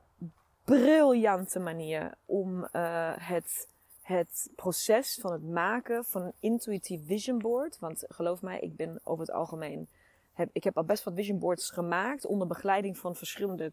briljante 0.63 1.59
manier 1.59 2.13
om 2.25 2.67
uh, 2.71 3.13
het 3.17 3.67
het 4.03 4.49
proces 4.55 5.17
van 5.21 5.31
het 5.31 5.43
maken 5.43 6.05
van 6.05 6.21
een 6.21 6.33
intuïtief 6.39 7.05
vision 7.05 7.39
board. 7.39 7.79
Want 7.79 8.03
geloof 8.07 8.41
mij, 8.41 8.59
ik 8.59 8.75
ben 8.75 8.99
over 9.03 9.25
het 9.25 9.35
algemeen. 9.35 9.87
Heb, 10.33 10.49
ik 10.51 10.63
heb 10.63 10.77
al 10.77 10.83
best 10.83 11.03
wat 11.03 11.13
vision 11.13 11.39
boards 11.39 11.69
gemaakt 11.69 12.25
onder 12.25 12.47
begeleiding 12.47 12.97
van 12.97 13.15
verschillende 13.15 13.71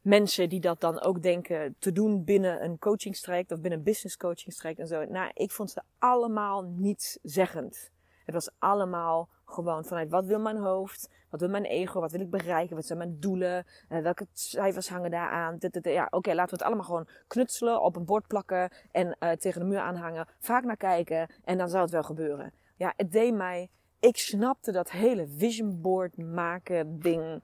mensen 0.00 0.48
die 0.48 0.60
dat 0.60 0.80
dan 0.80 1.00
ook 1.00 1.22
denken 1.22 1.76
te 1.78 1.92
doen 1.92 2.24
binnen 2.24 2.64
een 2.64 2.78
coachingstraject 2.78 3.52
of 3.52 3.60
binnen 3.60 3.78
een 3.78 3.84
business 3.84 4.16
coachingstraject 4.16 4.80
en 4.80 4.86
zo. 4.86 5.04
Nou, 5.04 5.30
ik 5.34 5.50
vond 5.50 5.70
ze 5.70 5.82
allemaal 5.98 6.62
niet 6.62 7.18
zeggend. 7.22 7.91
Het 8.24 8.34
was 8.34 8.50
allemaal 8.58 9.28
gewoon 9.44 9.84
vanuit 9.84 10.10
wat 10.10 10.24
wil 10.24 10.40
mijn 10.40 10.56
hoofd, 10.56 11.10
wat 11.30 11.40
wil 11.40 11.48
mijn 11.48 11.64
ego, 11.64 12.00
wat 12.00 12.12
wil 12.12 12.20
ik 12.20 12.30
bereiken, 12.30 12.76
wat 12.76 12.86
zijn 12.86 12.98
mijn 12.98 13.20
doelen, 13.20 13.66
uh, 13.88 13.98
welke 13.98 14.26
cijfers 14.32 14.88
hangen 14.88 15.10
daar 15.10 15.30
aan. 15.30 15.56
Ja, 15.82 16.06
oké, 16.10 16.34
laten 16.34 16.50
we 16.50 16.56
het 16.56 16.62
allemaal 16.62 16.84
gewoon 16.84 17.08
knutselen, 17.26 17.82
op 17.82 17.96
een 17.96 18.04
bord 18.04 18.26
plakken 18.26 18.70
en 18.90 19.16
uh, 19.20 19.30
tegen 19.30 19.60
de 19.60 19.66
muur 19.66 19.80
aanhangen. 19.80 20.26
Vaak 20.38 20.64
naar 20.64 20.76
kijken 20.76 21.28
en 21.44 21.58
dan 21.58 21.68
zou 21.68 21.82
het 21.82 21.92
wel 21.92 22.02
gebeuren. 22.02 22.52
Ja, 22.76 22.92
het 22.96 23.12
deed 23.12 23.34
mij, 23.34 23.68
ik 24.00 24.16
snapte 24.16 24.72
dat 24.72 24.90
hele 24.90 25.28
vision 25.28 25.80
board 25.80 26.16
maken 26.16 27.00
ding. 27.00 27.42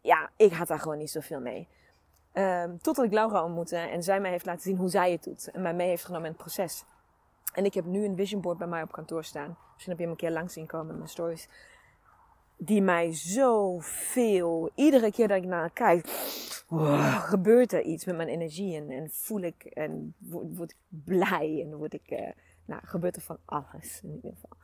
Ja, 0.00 0.30
ik 0.36 0.52
had 0.52 0.68
daar 0.68 0.80
gewoon 0.80 0.98
niet 0.98 1.10
zoveel 1.10 1.40
mee. 1.40 1.68
Um, 2.34 2.78
totdat 2.78 3.04
ik 3.04 3.12
Laura 3.12 3.44
ontmoette 3.44 3.76
en 3.76 4.02
zij 4.02 4.20
mij 4.20 4.30
heeft 4.30 4.46
laten 4.46 4.62
zien 4.62 4.76
hoe 4.76 4.88
zij 4.88 5.12
het 5.12 5.24
doet. 5.24 5.50
En 5.50 5.62
mij 5.62 5.74
mee 5.74 5.88
heeft 5.88 6.04
genomen 6.04 6.26
in 6.26 6.32
het 6.32 6.40
proces. 6.40 6.84
En 7.52 7.64
ik 7.64 7.74
heb 7.74 7.84
nu 7.84 8.04
een 8.04 8.16
vision 8.16 8.40
board 8.40 8.58
bij 8.58 8.66
mij 8.66 8.82
op 8.82 8.92
kantoor 8.92 9.24
staan. 9.24 9.56
Misschien 9.72 9.90
heb 9.92 9.98
je 9.98 10.02
hem 10.02 10.10
een 10.10 10.16
keer 10.16 10.30
langs 10.30 10.52
zien 10.52 10.66
komen 10.66 10.90
in 10.90 10.96
mijn 10.96 11.08
stories. 11.08 11.48
Die 12.56 12.82
mij 12.82 13.14
zoveel, 13.14 14.70
iedere 14.74 15.12
keer 15.12 15.28
dat 15.28 15.36
ik 15.36 15.48
naar 15.48 15.70
kijk, 15.70 16.08
gebeurt 17.32 17.72
er 17.72 17.82
iets 17.82 18.04
met 18.04 18.16
mijn 18.16 18.28
energie. 18.28 18.76
En, 18.76 18.90
en 18.90 19.10
voel 19.10 19.40
ik, 19.40 19.64
en 19.64 20.14
word, 20.18 20.70
ik 20.70 20.76
blij. 21.04 21.60
En 21.62 21.76
word 21.76 21.92
ik, 21.92 22.10
uh, 22.10 22.28
nou, 22.64 22.80
gebeurt 22.84 23.16
er 23.16 23.22
van 23.22 23.38
alles 23.44 24.00
in 24.02 24.14
ieder 24.14 24.32
geval. 24.34 24.56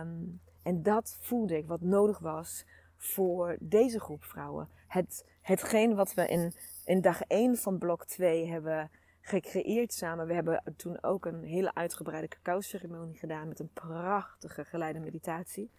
Um, 0.00 0.40
en 0.62 0.82
dat 0.82 1.16
voelde 1.20 1.56
ik 1.56 1.66
wat 1.66 1.80
nodig 1.80 2.18
was 2.18 2.64
voor 2.96 3.56
deze 3.60 4.00
groep 4.00 4.24
vrouwen. 4.24 4.68
Het, 4.88 5.24
hetgeen 5.40 5.94
wat 5.94 6.14
we 6.14 6.26
in, 6.26 6.52
in 6.84 7.00
dag 7.00 7.22
1 7.22 7.56
van 7.56 7.78
blok 7.78 8.04
2 8.04 8.46
hebben 8.46 8.90
gecreëerd 9.26 9.92
samen. 9.92 10.26
We 10.26 10.34
hebben 10.34 10.62
toen 10.76 11.02
ook 11.02 11.26
een 11.26 11.42
hele 11.42 11.74
uitgebreide 11.74 12.28
cacao-ceremonie 12.28 13.18
gedaan 13.18 13.48
met 13.48 13.60
een 13.60 13.70
prachtige 13.72 14.64
geleide 14.64 14.98
meditatie. 14.98 15.70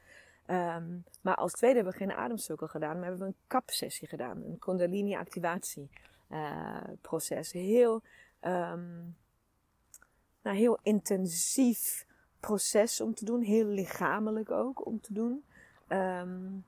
Um, 0.48 1.04
maar 1.22 1.36
als 1.36 1.52
tweede 1.52 1.76
hebben 1.76 1.94
we 1.94 2.00
geen 2.00 2.14
ademcirkel 2.14 2.68
gedaan, 2.68 2.94
maar 2.94 3.08
hebben 3.08 3.20
we 3.20 3.26
een 3.26 3.48
kapsessie 3.48 4.08
gedaan. 4.08 4.44
Een 4.44 4.60
kundalini-activatie 4.60 5.90
uh, 6.32 6.78
proces. 7.02 7.52
Heel, 7.52 8.02
um, 8.42 9.16
nou, 10.42 10.58
heel 10.58 10.80
intensief 10.82 12.06
proces 12.40 13.02
om 13.02 13.14
te 13.14 13.26
doen. 13.26 13.42
Heel 13.42 13.66
lichamelijk 13.66 14.52
ook 14.52 14.86
om 14.86 15.02
te 15.02 15.14
doen. 15.14 15.44
Um, 15.88 16.66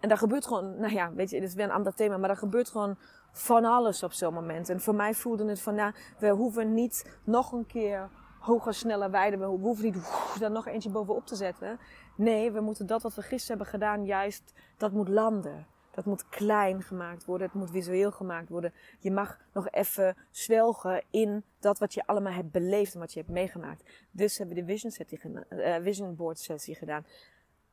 en 0.00 0.08
daar 0.08 0.18
gebeurt 0.18 0.46
gewoon, 0.46 0.80
nou 0.80 0.92
ja, 0.92 1.12
weet 1.12 1.30
je, 1.30 1.36
het 1.36 1.48
is 1.48 1.54
weer 1.54 1.64
een 1.64 1.70
ander 1.70 1.94
thema, 1.94 2.16
maar 2.16 2.28
daar 2.28 2.36
gebeurt 2.36 2.68
gewoon 2.68 2.98
van 3.32 3.64
alles 3.64 4.02
op 4.02 4.12
zo'n 4.12 4.34
moment. 4.34 4.68
En 4.68 4.80
voor 4.80 4.94
mij 4.94 5.14
voelde 5.14 5.48
het 5.48 5.60
van, 5.60 5.74
nou, 5.74 5.92
we 6.18 6.28
hoeven 6.28 6.74
niet 6.74 7.18
nog 7.24 7.52
een 7.52 7.66
keer 7.66 8.10
hoger, 8.38 8.74
sneller, 8.74 9.10
wijder. 9.10 9.38
We 9.38 9.44
hoeven 9.44 9.84
niet 9.84 9.96
daar 10.40 10.50
nog 10.50 10.66
eentje 10.66 10.90
bovenop 10.90 11.26
te 11.26 11.36
zetten. 11.36 11.78
Nee, 12.16 12.50
we 12.50 12.60
moeten 12.60 12.86
dat 12.86 13.02
wat 13.02 13.14
we 13.14 13.22
gisteren 13.22 13.56
hebben 13.56 13.66
gedaan, 13.66 14.04
juist, 14.04 14.52
dat 14.76 14.92
moet 14.92 15.08
landen. 15.08 15.66
Dat 15.90 16.06
moet 16.06 16.28
klein 16.28 16.82
gemaakt 16.82 17.24
worden. 17.24 17.46
Het 17.46 17.56
moet 17.56 17.70
visueel 17.70 18.10
gemaakt 18.10 18.48
worden. 18.48 18.72
Je 18.98 19.10
mag 19.10 19.38
nog 19.52 19.70
even 19.70 20.16
zwelgen 20.30 21.04
in 21.10 21.44
dat 21.58 21.78
wat 21.78 21.94
je 21.94 22.06
allemaal 22.06 22.32
hebt 22.32 22.50
beleefd 22.50 22.94
en 22.94 23.00
wat 23.00 23.12
je 23.12 23.20
hebt 23.20 23.32
meegemaakt. 23.32 23.90
Dus 24.10 24.38
hebben 24.38 24.56
we 24.56 24.62
de 24.62 24.78
vision, 24.78 25.44
uh, 25.50 25.76
vision 25.82 26.16
board 26.16 26.38
sessie 26.38 26.74
gedaan. 26.74 27.06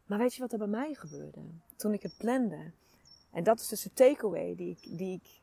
Maar 0.05 0.17
weet 0.17 0.33
je 0.33 0.41
wat 0.41 0.51
er 0.51 0.57
bij 0.57 0.67
mij 0.67 0.93
gebeurde? 0.93 1.41
Toen 1.75 1.93
ik 1.93 2.03
het 2.03 2.17
plande. 2.17 2.71
En 3.31 3.43
dat 3.43 3.59
is 3.59 3.67
dus 3.67 3.81
de 3.81 3.93
takeaway 3.93 4.55
die 4.55 4.69
ik, 4.69 4.97
die 4.97 5.15
ik 5.15 5.41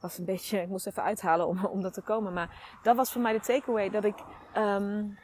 was 0.00 0.18
een 0.18 0.24
beetje, 0.24 0.60
ik 0.60 0.68
moest 0.68 0.86
even 0.86 1.02
uithalen 1.02 1.46
om, 1.46 1.64
om 1.64 1.82
dat 1.82 1.94
te 1.94 2.00
komen. 2.00 2.32
Maar 2.32 2.78
dat 2.82 2.96
was 2.96 3.12
voor 3.12 3.22
mij 3.22 3.32
de 3.32 3.40
takeaway 3.40 3.90
dat 3.90 4.04
ik, 4.04 4.16
um, 4.56 5.18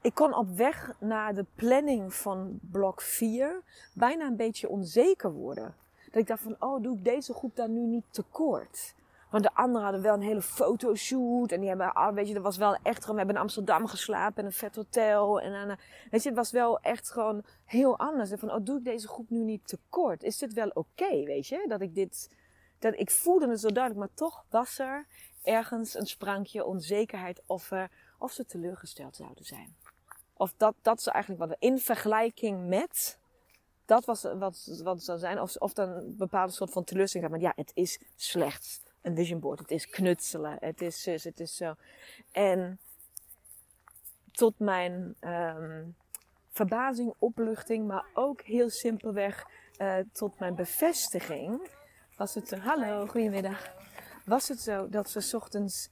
ik 0.00 0.14
kon 0.14 0.34
op 0.34 0.48
weg 0.48 0.94
naar 0.98 1.34
de 1.34 1.46
planning 1.54 2.14
van 2.14 2.58
blok 2.60 3.00
4 3.00 3.62
bijna 3.94 4.26
een 4.26 4.36
beetje 4.36 4.68
onzeker 4.68 5.32
worden. 5.32 5.74
Dat 6.04 6.22
ik 6.22 6.26
dacht 6.26 6.42
van, 6.42 6.56
oh, 6.58 6.82
doe 6.82 6.96
ik 6.96 7.04
deze 7.04 7.34
groep 7.34 7.56
dan 7.56 7.72
nu 7.72 7.80
niet 7.80 8.04
tekort? 8.10 8.94
Want 9.32 9.44
de 9.44 9.54
anderen 9.54 9.82
hadden 9.82 10.02
wel 10.02 10.14
een 10.14 10.22
hele 10.22 10.42
fotoshoot. 10.42 11.52
En 11.52 11.60
die 11.60 11.68
hebben, 11.68 11.92
ah, 11.92 12.14
weet 12.14 12.28
je, 12.28 12.34
dat 12.34 12.42
was 12.42 12.56
wel 12.56 12.76
echt 12.82 13.00
gewoon, 13.00 13.12
we 13.12 13.18
hebben 13.18 13.36
in 13.36 13.42
Amsterdam 13.42 13.86
geslapen 13.86 14.38
in 14.38 14.44
een 14.44 14.52
vet 14.52 14.76
hotel. 14.76 15.40
En 15.40 15.52
dan, 15.52 15.76
weet 16.10 16.22
je, 16.22 16.28
het 16.28 16.38
was 16.38 16.50
wel 16.50 16.80
echt 16.80 17.10
gewoon 17.10 17.42
heel 17.64 17.98
anders. 17.98 18.30
En 18.30 18.38
van, 18.38 18.52
oh, 18.52 18.64
doe 18.64 18.78
ik 18.78 18.84
deze 18.84 19.08
groep 19.08 19.30
nu 19.30 19.38
niet 19.38 19.68
tekort? 19.68 20.22
Is 20.22 20.38
dit 20.38 20.52
wel 20.52 20.68
oké, 20.68 21.24
weet 21.24 21.46
je? 21.46 21.64
Dat 21.68 21.80
ik 21.80 21.94
dit, 21.94 22.30
dat 22.82 22.98
ik 22.98 23.10
voelde 23.10 23.48
het 23.48 23.60
zo 23.60 23.68
duidelijk, 23.68 24.06
maar 24.06 24.14
toch 24.14 24.44
was 24.50 24.78
er 24.78 25.06
ergens 25.42 25.94
een 25.94 26.06
sprankje 26.06 26.64
onzekerheid 26.64 27.42
of, 27.46 27.70
er, 27.70 27.90
of 28.18 28.32
ze 28.32 28.46
teleurgesteld 28.46 29.16
zouden 29.16 29.44
zijn. 29.44 29.76
Of 30.32 30.54
dat, 30.56 30.74
dat 30.82 30.98
is 30.98 31.06
eigenlijk 31.06 31.44
wat 31.44 31.56
in 31.58 31.78
vergelijking 31.78 32.68
met, 32.68 33.18
dat 33.84 34.04
was 34.04 34.22
wat, 34.22 34.80
wat 34.82 34.94
het 34.94 35.04
zou 35.04 35.18
zijn. 35.18 35.40
Of, 35.40 35.56
of 35.56 35.72
dan 35.72 35.88
een 35.88 36.16
bepaalde 36.16 36.52
soort 36.52 36.70
van 36.70 36.84
teleurstelling. 36.84 37.30
Maar 37.30 37.40
ja, 37.40 37.52
het 37.56 37.70
is 37.74 38.00
slecht 38.16 38.82
een 39.00 39.16
vision 39.16 39.40
board. 39.40 39.58
Het 39.58 39.70
is 39.70 39.88
knutselen. 39.88 40.56
Het 40.60 40.80
is 40.80 41.02
zus, 41.02 41.24
het 41.24 41.40
is 41.40 41.56
zo. 41.56 41.74
En 42.32 42.80
tot 44.32 44.58
mijn 44.58 45.16
um, 45.20 45.96
verbazing, 46.50 47.14
opluchting, 47.18 47.86
maar 47.86 48.04
ook 48.14 48.40
heel 48.40 48.70
simpelweg 48.70 49.46
uh, 49.78 49.96
tot 50.12 50.38
mijn 50.38 50.54
bevestiging, 50.54 51.70
was 52.16 52.34
het 52.34 52.48
zo, 52.48 52.56
hallo, 52.56 53.06
goedemiddag. 53.06 53.70
Was 54.24 54.48
het 54.48 54.60
zo 54.60 54.88
dat 54.88 55.12
we 55.12 55.36
ochtends 55.36 55.90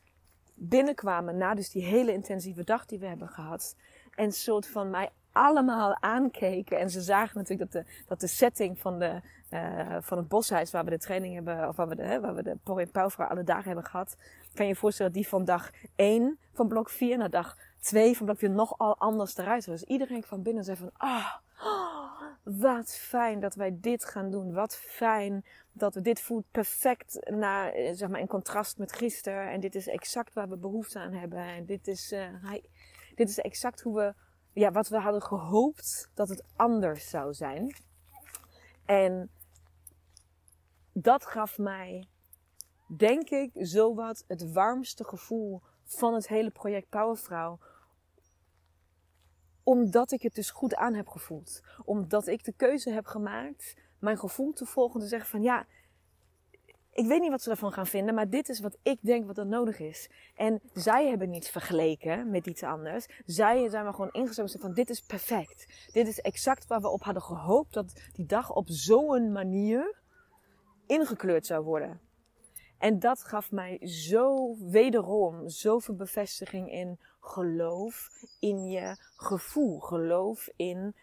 binnenkwamen 0.55 1.37
na 1.37 1.55
dus 1.55 1.71
die 1.71 1.85
hele 1.85 2.13
intensieve 2.13 2.65
dag 2.65 2.87
die 2.87 2.99
we 2.99 3.07
hebben 3.07 3.29
gehad. 3.29 3.77
En 4.15 4.33
soort 4.33 4.67
van 4.67 4.91
mij 4.91 5.11
allemaal 5.33 5.97
aankeken. 6.01 6.79
En 6.79 6.91
ze 6.91 7.01
zagen 7.01 7.39
natuurlijk 7.39 7.73
dat 7.73 7.85
de, 7.85 7.91
dat 8.07 8.21
de 8.21 8.27
setting 8.27 8.79
van, 8.79 8.99
de, 8.99 9.21
uh, 9.51 9.97
van 10.01 10.19
het 10.19 10.29
boshuis 10.29 10.71
waar 10.71 10.85
we 10.85 10.91
de 10.91 10.99
training 10.99 11.35
hebben, 11.35 11.69
of 11.69 11.77
waar 11.77 11.89
we 11.89 11.95
de, 11.95 12.03
hè, 12.03 12.21
waar 12.21 12.35
we 12.35 12.43
de 12.43 12.57
Porre 12.63 12.87
Pauwvrouw 12.87 13.29
alle 13.29 13.45
dagen 13.45 13.65
hebben 13.65 13.85
gehad. 13.85 14.17
Kan 14.55 14.67
je 14.67 14.73
je 14.73 14.79
voorstellen 14.79 15.13
dat 15.13 15.23
die 15.23 15.31
van 15.31 15.45
dag 15.45 15.71
1 15.97 16.39
van 16.53 16.69
blok 16.69 16.91
4 16.91 17.19
naar 17.19 17.31
dag 17.31 17.57
2 17.81 18.17
van 18.17 18.27
blok 18.27 18.39
4 18.39 18.51
nogal 18.51 18.97
anders 18.99 19.37
eruit 19.37 19.67
was. 19.67 19.81
Dus 19.81 19.89
iedereen 19.89 20.23
van 20.23 20.43
binnen 20.43 20.65
zei 20.65 20.77
van, 20.77 20.91
ah, 20.97 21.35
oh, 21.63 22.20
wat 22.59 22.97
fijn 22.97 23.41
dat 23.41 23.55
wij 23.55 23.79
dit 23.81 24.05
gaan 24.05 24.31
doen. 24.31 24.53
Wat 24.53 24.77
fijn 24.77 25.45
dat 25.73 25.95
we 25.95 26.01
dit 26.01 26.21
voelt 26.21 26.51
perfect 26.51 27.31
naar, 27.31 27.73
eh, 27.73 27.95
zeg 27.95 28.09
maar, 28.09 28.21
in 28.21 28.27
contrast 28.27 28.79
met 28.79 28.93
gisteren. 28.93 29.51
En 29.51 29.61
dit 29.61 29.75
is 29.75 29.89
exact 29.89 30.35
waar 30.35 30.49
we 30.49 30.57
behoefte 30.57 30.99
aan 30.99 31.13
hebben. 31.13 31.39
En 31.39 31.65
dit 31.65 31.89
is, 31.89 32.13
uh, 32.13 32.53
dit 33.15 33.29
is 33.29 33.39
exact 33.39 33.81
hoe 33.81 33.97
we 33.97 34.15
ja, 34.53 34.71
wat 34.71 34.89
we 34.89 34.99
hadden 34.99 35.23
gehoopt 35.23 36.11
dat 36.15 36.29
het 36.29 36.45
anders 36.57 37.11
zou 37.11 37.35
zijn. 37.35 37.77
En 38.85 39.31
dat 40.93 41.27
gaf 41.27 41.59
mij, 41.59 42.09
denk 42.97 43.31
ik, 43.31 43.51
zowat 43.55 44.25
het 44.27 44.53
warmste 44.53 45.05
gevoel 45.05 45.63
van 45.85 46.15
het 46.15 46.29
hele 46.29 46.51
project 46.51 46.89
Powervrouw. 46.89 47.59
Omdat 49.63 50.13
ik 50.13 50.23
het 50.23 50.35
dus 50.35 50.51
goed 50.51 50.75
aan 50.75 50.95
heb 50.95 51.09
gevoeld. 51.09 51.61
Omdat 51.85 52.27
ik 52.27 52.45
de 52.45 52.53
keuze 52.53 52.91
heb 52.91 53.07
gemaakt 53.07 53.75
mijn 53.99 54.19
gevoel 54.19 54.53
te 54.53 54.67
volgen. 54.67 55.01
Te 55.01 55.07
zeggen 55.07 55.31
van 55.31 55.43
ja, 55.43 55.67
ik 56.93 57.07
weet 57.07 57.21
niet 57.21 57.31
wat 57.31 57.43
ze 57.43 57.51
ervan 57.51 57.73
gaan 57.73 57.87
vinden, 57.87 58.15
maar 58.15 58.31
dit 58.31 58.49
is 58.49 58.61
wat 58.61 58.79
ik 58.83 58.99
denk 59.03 59.27
wat 59.27 59.39
er 59.39 59.47
nodig 59.47 59.79
is. 59.79 60.11
En 60.35 60.61
zij 60.73 61.09
hebben 61.09 61.31
niet 61.31 61.49
vergeleken 61.49 62.31
met 62.31 62.47
iets 62.47 62.63
anders. 62.63 63.07
Zij 63.27 63.69
zijn 63.69 63.85
maar 63.85 63.95
gewoon 63.95 64.13
ingezogen 64.13 64.61
van 64.61 64.75
dit 64.75 64.91
is 64.91 65.01
perfect. 65.01 65.89
Dit 65.93 66.09
is 66.09 66.21
exact 66.21 66.67
waar 66.67 66.81
we 66.81 66.89
op 66.89 67.03
hadden 67.03 67.23
gehoopt 67.23 67.75
dat 67.75 67.93
die 68.13 68.27
dag 68.27 68.55
op 68.55 68.69
zo'n 68.69 69.33
manier 69.33 69.99
ingekleurd 70.87 71.47
zou 71.47 71.65
worden. 71.65 72.01
En 72.79 72.99
dat 72.99 73.25
gaf 73.25 73.51
mij 73.51 73.87
zo 73.87 74.57
wederom 74.59 75.49
zoveel 75.49 75.95
bevestiging 75.95 76.73
in 76.73 76.99
geloof 77.21 78.11
in 78.41 78.65
je 78.65 78.97
gevoel. 79.17 79.81
Geloof 79.81 80.49
in 80.57 80.95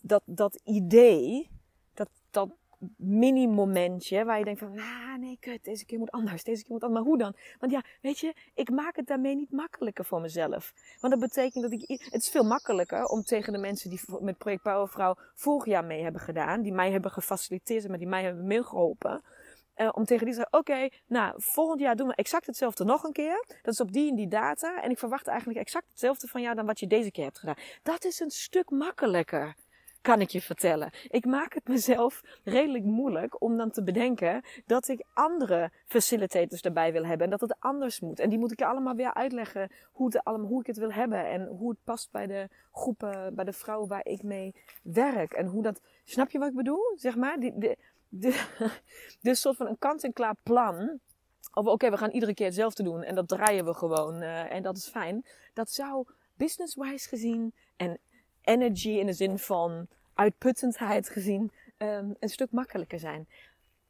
dat, 0.00 0.22
dat 0.24 0.60
idee, 0.64 1.50
dat, 1.94 2.08
dat 2.30 2.48
mini-momentje 2.96 4.24
waar 4.24 4.38
je 4.38 4.44
denkt 4.44 4.60
van, 4.60 4.78
ah 4.78 5.18
nee, 5.18 5.36
kut, 5.40 5.64
deze 5.64 5.84
keer 5.84 5.98
moet 5.98 6.10
anders, 6.10 6.44
deze 6.44 6.62
keer 6.62 6.72
moet 6.72 6.82
anders. 6.82 7.00
Maar 7.00 7.10
hoe 7.10 7.18
dan? 7.18 7.34
Want 7.58 7.72
ja, 7.72 7.82
weet 8.02 8.18
je, 8.18 8.34
ik 8.54 8.70
maak 8.70 8.96
het 8.96 9.06
daarmee 9.06 9.34
niet 9.34 9.50
makkelijker 9.50 10.04
voor 10.04 10.20
mezelf. 10.20 10.72
Want 11.00 11.12
dat 11.12 11.22
betekent 11.22 11.62
dat 11.62 11.72
ik, 11.72 11.88
het 11.88 12.22
is 12.22 12.28
veel 12.28 12.44
makkelijker 12.44 13.04
om 13.04 13.22
tegen 13.22 13.52
de 13.52 13.58
mensen 13.58 13.90
die 13.90 14.00
met 14.20 14.38
Project 14.38 14.62
Powervrouw 14.62 15.14
vorig 15.34 15.64
jaar 15.64 15.84
mee 15.84 16.02
hebben 16.02 16.20
gedaan, 16.20 16.62
die 16.62 16.72
mij 16.72 16.90
hebben 16.90 17.10
gefaciliteerd, 17.10 17.88
maar 17.88 17.98
die 17.98 18.08
mij 18.08 18.22
hebben 18.22 18.46
meegeholpen. 18.46 19.22
Uh, 19.76 19.88
om 19.92 20.04
tegen 20.04 20.26
die 20.26 20.34
te 20.34 20.40
zeggen, 20.40 20.58
oké, 20.58 20.88
nou, 21.06 21.34
volgend 21.36 21.80
jaar 21.80 21.96
doen 21.96 22.08
we 22.08 22.14
exact 22.14 22.46
hetzelfde 22.46 22.84
nog 22.84 23.04
een 23.04 23.12
keer. 23.12 23.44
Dat 23.62 23.74
is 23.74 23.80
op 23.80 23.92
die 23.92 24.10
en 24.10 24.16
die 24.16 24.28
data. 24.28 24.82
En 24.82 24.90
ik 24.90 24.98
verwacht 24.98 25.26
eigenlijk 25.26 25.58
exact 25.58 25.88
hetzelfde 25.88 26.26
van 26.26 26.42
jou 26.42 26.54
dan 26.54 26.66
wat 26.66 26.80
je 26.80 26.86
deze 26.86 27.10
keer 27.10 27.24
hebt 27.24 27.38
gedaan. 27.38 27.58
Dat 27.82 28.04
is 28.04 28.20
een 28.20 28.30
stuk 28.30 28.70
makkelijker 28.70 29.54
kan 30.04 30.20
ik 30.20 30.30
je 30.30 30.40
vertellen. 30.40 30.90
Ik 31.08 31.24
maak 31.24 31.54
het 31.54 31.68
mezelf 31.68 32.22
redelijk 32.42 32.84
moeilijk 32.84 33.42
om 33.42 33.56
dan 33.56 33.70
te 33.70 33.82
bedenken 33.82 34.42
dat 34.66 34.88
ik 34.88 35.04
andere 35.12 35.70
facilitators 35.86 36.60
erbij 36.60 36.92
wil 36.92 37.04
hebben 37.04 37.24
en 37.24 37.30
dat 37.30 37.40
het 37.40 37.56
anders 37.58 38.00
moet. 38.00 38.18
En 38.18 38.28
die 38.28 38.38
moet 38.38 38.52
ik 38.52 38.58
je 38.58 38.66
allemaal 38.66 38.94
weer 38.94 39.14
uitleggen 39.14 39.70
hoe, 39.92 40.22
allemaal, 40.22 40.48
hoe 40.48 40.60
ik 40.60 40.66
het 40.66 40.76
wil 40.76 40.92
hebben 40.92 41.26
en 41.26 41.46
hoe 41.46 41.70
het 41.70 41.78
past 41.84 42.10
bij 42.10 42.26
de 42.26 42.48
groepen, 42.72 43.34
bij 43.34 43.44
de 43.44 43.52
vrouwen 43.52 43.88
waar 43.88 44.06
ik 44.06 44.22
mee 44.22 44.54
werk. 44.82 45.32
En 45.32 45.46
hoe 45.46 45.62
dat, 45.62 45.80
snap 46.04 46.30
je 46.30 46.38
wat 46.38 46.48
ik 46.48 46.54
bedoel? 46.54 46.92
Zeg 46.96 47.16
maar, 47.16 47.38
die, 47.38 47.76
de, 48.20 48.44
dus 49.20 49.40
soort 49.40 49.56
van 49.56 49.66
een 49.66 49.78
kant-en-klaar 49.78 50.36
plan. 50.42 51.00
Of 51.52 51.66
oké, 51.66 51.90
we 51.90 51.96
gaan 51.96 52.10
iedere 52.10 52.34
keer 52.34 52.46
hetzelfde 52.46 52.82
doen 52.82 53.02
en 53.02 53.14
dat 53.14 53.28
draaien 53.28 53.64
we 53.64 53.74
gewoon 53.74 54.22
uh, 54.22 54.52
en 54.52 54.62
dat 54.62 54.76
is 54.76 54.88
fijn. 54.88 55.24
Dat 55.52 55.70
zou 55.70 56.06
business-wise 56.34 57.08
gezien 57.08 57.54
en 57.76 57.98
energy 58.42 58.90
in 58.90 59.06
de 59.06 59.12
zin 59.12 59.38
van 59.38 59.86
uitputtendheid 60.14 61.08
gezien 61.08 61.52
um, 61.78 62.16
een 62.18 62.28
stuk 62.28 62.50
makkelijker 62.50 62.98
zijn. 62.98 63.28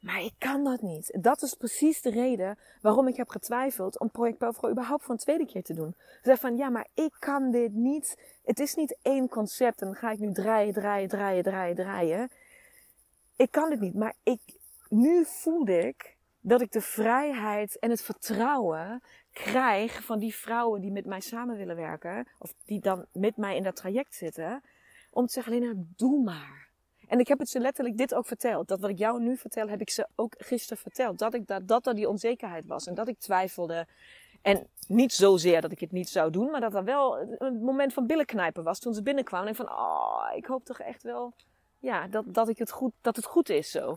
Maar 0.04 0.23
ik 0.23 0.35
kan 0.38 0.64
dat 0.64 0.83
niet. 0.83 1.19
Dat 1.21 1.43
is 1.43 1.54
precies 1.54 2.02
de 2.02 2.11
reden 2.11 2.59
waarom 2.81 3.09
ik 3.09 3.16
heb 3.16 3.28
getwijfeld 3.28 3.99
om 3.99 4.11
Project 4.11 4.38
Powervrouw 4.38 4.71
überhaupt 4.71 5.02
voor 5.02 5.12
een 5.12 5.21
tweede 5.21 5.47
keer 5.47 5.62
te 5.62 5.75
doen. 5.75 5.95
Zeg 6.23 6.38
van, 6.38 6.57
ja, 6.57 6.69
maar 6.69 6.87
ik 6.95 7.12
kan 7.19 7.50
dit 7.50 7.73
niet. 7.73 8.19
Het 8.45 8.61
is 8.61 8.75
niet 8.75 8.97
één 9.02 9.28
concept 9.28 9.81
en 9.81 9.87
dan 9.87 9.97
ga 9.97 10.11
ik 10.11 10.19
nu 10.19 10.33
draaien, 10.33 10.73
draaien, 10.73 11.09
draaien, 11.09 11.43
draaien, 11.43 11.76
draaien. 11.76 12.31
Ik 13.37 13.50
kan 13.50 13.71
dit 13.71 13.81
niet. 13.81 13.95
Maar 13.95 14.14
ik, 14.23 14.41
nu 14.88 15.25
voelde 15.25 15.79
ik 15.79 16.17
dat 16.41 16.61
ik 16.61 16.73
de 16.73 16.81
vrijheid 16.81 17.79
en 17.79 17.91
het 17.91 18.03
vertrouwen 18.03 19.03
krijg 19.33 20.05
van 20.05 20.19
die 20.19 20.35
vrouwen 20.35 20.81
die 20.81 20.93
met 20.93 21.05
mij 21.05 21.21
samen 21.21 21.57
willen 21.57 21.76
werken, 21.76 22.29
of 22.38 22.55
die 22.64 22.81
dan 22.81 23.07
met 23.12 23.37
mij 23.37 23.57
in 23.57 23.62
dat 23.62 23.76
traject 23.76 24.14
zitten, 24.14 24.62
om 25.11 25.26
te 25.26 25.33
zeggen, 25.33 25.53
Lena, 25.53 25.73
doe 25.76 26.23
maar. 26.23 26.69
En 27.09 27.19
ik 27.19 27.29
heb 27.29 27.38
het 27.38 27.49
ze 27.49 27.61
letterlijk 27.61 27.97
dit 27.97 28.14
ook 28.14 28.26
verteld. 28.26 28.69
Dat 28.69 28.81
wat 28.81 28.91
ik 28.91 28.99
jou 28.99 29.21
nu 29.21 29.37
vertel, 29.37 29.69
heb 29.69 29.81
ik 29.81 29.91
ze 29.91 30.07
ook 30.14 30.35
gisteren 30.38 30.83
verteld. 30.83 31.19
Dat 31.19 31.35
ik 31.35 31.47
dat, 31.47 31.69
dat 31.69 31.87
er 31.87 31.95
die 31.95 32.09
onzekerheid 32.09 32.67
was 32.67 32.87
en 32.87 32.95
dat 32.95 33.09
ik 33.09 33.19
twijfelde. 33.19 33.87
En 34.43 34.67
niet 34.88 35.12
zozeer 35.12 35.61
dat 35.61 35.73
ik 35.73 35.81
het 35.81 35.93
niet 35.93 36.09
zou 36.09 36.31
doen, 36.31 36.50
maar 36.50 36.61
dat 36.61 36.75
er 36.75 36.85
wel 36.85 37.19
een 37.38 37.62
moment 37.62 37.93
van 37.93 38.07
billenknijpen 38.07 38.64
was 38.64 38.79
toen 38.79 38.95
ze 38.95 39.03
binnenkwamen. 39.03 39.49
En 39.49 39.55
van, 39.55 39.71
oh, 39.71 40.31
ik 40.35 40.47
hoop 40.47 40.64
toch 40.64 40.81
echt 40.81 41.03
wel, 41.03 41.35
ja, 41.85 42.07
dat, 42.07 42.25
dat, 42.35 42.49
ik 42.49 42.59
het 42.59 42.71
goed, 42.71 42.93
dat 43.00 43.17
het 43.17 43.25
goed 43.25 43.49
is 43.49 43.71
zo. 43.71 43.95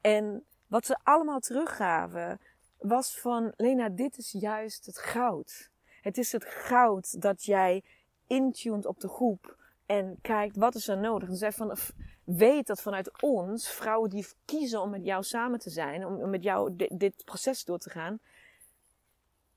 En 0.00 0.44
wat 0.66 0.86
ze 0.86 0.98
allemaal 1.02 1.40
teruggaven, 1.40 2.40
was 2.78 3.20
van 3.20 3.52
Lena, 3.56 3.88
dit 3.88 4.18
is 4.18 4.32
juist 4.32 4.86
het 4.86 4.98
goud. 4.98 5.70
Het 6.00 6.18
is 6.18 6.32
het 6.32 6.44
goud 6.44 7.20
dat 7.20 7.44
jij 7.44 7.84
intuned 8.26 8.86
op 8.86 9.00
de 9.00 9.08
groep 9.08 9.56
en 9.86 10.18
kijkt 10.20 10.56
wat 10.56 10.74
is 10.74 10.88
er 10.88 10.98
nodig. 10.98 11.28
En 11.28 11.36
zei 11.36 11.52
van, 11.52 11.76
weet 12.24 12.66
dat 12.66 12.82
vanuit 12.82 13.22
ons, 13.22 13.68
vrouwen 13.68 14.10
die 14.10 14.26
kiezen 14.44 14.80
om 14.80 14.90
met 14.90 15.04
jou 15.04 15.22
samen 15.22 15.58
te 15.58 15.70
zijn, 15.70 16.06
om, 16.06 16.30
met 16.30 16.42
jou 16.42 16.76
dit, 16.76 17.24
proces 17.24 17.64
door 17.64 17.78
te 17.78 17.90
gaan, 17.90 18.20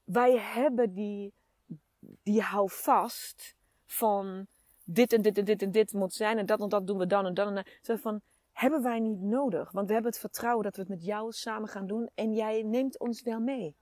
wij 0.03 0.37
hebben 0.37 0.93
die, 0.93 1.33
die 2.23 2.41
hou 2.41 2.69
vast 2.71 3.55
van 3.85 4.47
dit 4.85 5.13
en 5.13 5.21
dit 5.21 5.37
en 5.37 5.45
dit 5.45 5.61
en 5.61 5.71
dit 5.71 5.93
moet 5.93 6.13
zijn 6.13 6.37
en 6.37 6.45
dat 6.45 6.61
en 6.61 6.69
dat 6.69 6.87
doen 6.87 6.97
we 6.97 7.07
dan 7.07 7.25
en 7.25 7.33
dan. 7.33 7.57
En 7.57 7.65
dan. 7.81 7.97
van, 7.97 8.21
hebben 8.51 8.83
wij 8.83 8.99
niet 8.99 9.21
nodig. 9.21 9.71
Want 9.71 9.87
we 9.87 9.93
hebben 9.93 10.11
het 10.11 10.21
vertrouwen 10.21 10.63
dat 10.63 10.75
we 10.75 10.81
het 10.81 10.89
met 10.89 11.05
jou 11.05 11.31
samen 11.31 11.69
gaan 11.69 11.87
doen 11.87 12.09
en 12.13 12.33
jij 12.33 12.63
neemt 12.63 12.99
ons 12.99 13.21
wel 13.21 13.39
mee. 13.39 13.75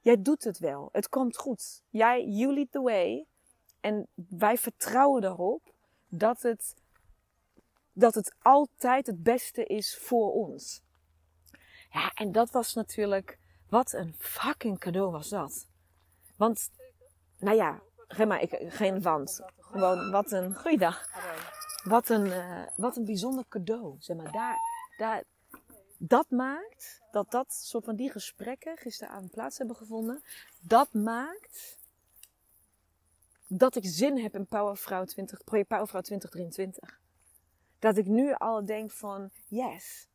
Jij 0.00 0.22
doet 0.22 0.44
het 0.44 0.58
wel. 0.58 0.88
Het 0.92 1.08
komt 1.08 1.36
goed. 1.36 1.82
Jij, 1.90 2.26
you 2.26 2.54
lead 2.54 2.70
the 2.70 2.80
way. 2.80 3.26
En 3.80 4.08
wij 4.28 4.58
vertrouwen 4.58 5.24
erop 5.24 5.74
dat 6.08 6.42
het, 6.42 6.74
dat 7.92 8.14
het 8.14 8.34
altijd 8.38 9.06
het 9.06 9.22
beste 9.22 9.64
is 9.64 9.96
voor 9.96 10.32
ons. 10.32 10.82
Ja, 11.92 12.12
en 12.14 12.32
dat 12.32 12.50
was 12.50 12.74
natuurlijk, 12.74 13.38
wat 13.68 13.92
een 13.92 14.14
fucking 14.18 14.78
cadeau 14.78 15.10
was 15.10 15.28
dat. 15.28 15.68
Want, 16.36 16.70
nou 17.38 17.56
ja, 17.56 17.80
ik, 18.40 18.72
geen 18.72 19.02
want. 19.02 19.40
Gewoon, 19.78 20.10
wat 20.10 20.32
een, 20.32 20.54
goeiedag. 20.54 21.08
Wat 21.84 22.08
een, 22.08 22.26
uh, 22.26 22.62
wat 22.76 22.96
een 22.96 23.04
bijzonder 23.04 23.44
cadeau. 23.48 23.96
Zeg 23.98 24.16
maar, 24.16 24.32
daar, 24.32 24.56
daar, 24.96 25.22
dat 25.98 26.30
maakt 26.30 27.00
dat 27.10 27.30
dat 27.30 27.54
soort 27.54 27.84
van 27.84 27.96
die 27.96 28.10
gesprekken 28.10 28.76
gisteravond 28.76 29.30
plaats 29.30 29.58
hebben 29.58 29.76
gevonden. 29.76 30.22
Dat 30.60 30.92
maakt 30.92 31.78
dat 33.48 33.76
ik 33.76 33.86
zin 33.86 34.18
heb 34.18 34.34
in 34.34 34.46
Powervrouw 34.46 35.04
20, 35.04 35.44
Project 35.44 35.68
Powervrouw 35.68 36.00
2023. 36.00 37.00
Dat 37.78 37.96
ik 37.96 38.06
nu 38.06 38.34
al 38.34 38.64
denk 38.64 38.90
van, 38.90 39.30
yes, 39.46 40.08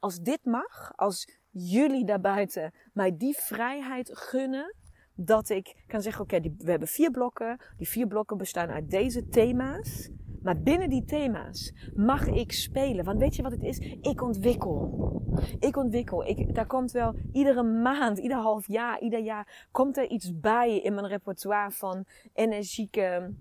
als 0.00 0.20
dit 0.20 0.44
mag, 0.44 0.92
als 0.96 1.28
jullie 1.50 2.04
daarbuiten 2.04 2.74
mij 2.92 3.16
die 3.16 3.36
vrijheid 3.36 4.10
gunnen, 4.12 4.74
dat 5.20 5.48
ik 5.48 5.74
kan 5.86 6.02
zeggen, 6.02 6.22
oké, 6.22 6.40
we 6.40 6.70
hebben 6.70 6.88
vier 6.88 7.10
blokken. 7.10 7.58
Die 7.76 7.88
vier 7.88 8.06
blokken 8.06 8.36
bestaan 8.36 8.68
uit 8.68 8.90
deze 8.90 9.28
thema's. 9.28 10.10
Maar 10.42 10.62
binnen 10.62 10.88
die 10.88 11.04
thema's 11.04 11.72
mag 11.94 12.26
ik 12.26 12.52
spelen. 12.52 13.04
Want 13.04 13.18
weet 13.18 13.36
je 13.36 13.42
wat 13.42 13.52
het 13.52 13.62
is? 13.62 13.78
Ik 14.00 14.22
ontwikkel. 14.22 15.22
Ik 15.58 15.76
ontwikkel. 15.76 16.26
Ik, 16.26 16.54
daar 16.54 16.66
komt 16.66 16.90
wel 16.90 17.14
iedere 17.32 17.62
maand, 17.62 18.18
ieder 18.28 18.36
half 18.36 18.66
jaar, 18.66 19.00
ieder 19.00 19.20
jaar 19.20 19.66
komt 19.70 19.96
er 19.96 20.10
iets 20.10 20.40
bij 20.40 20.80
in 20.80 20.94
mijn 20.94 21.06
repertoire 21.06 21.70
van 21.70 22.04
energieke. 22.34 23.34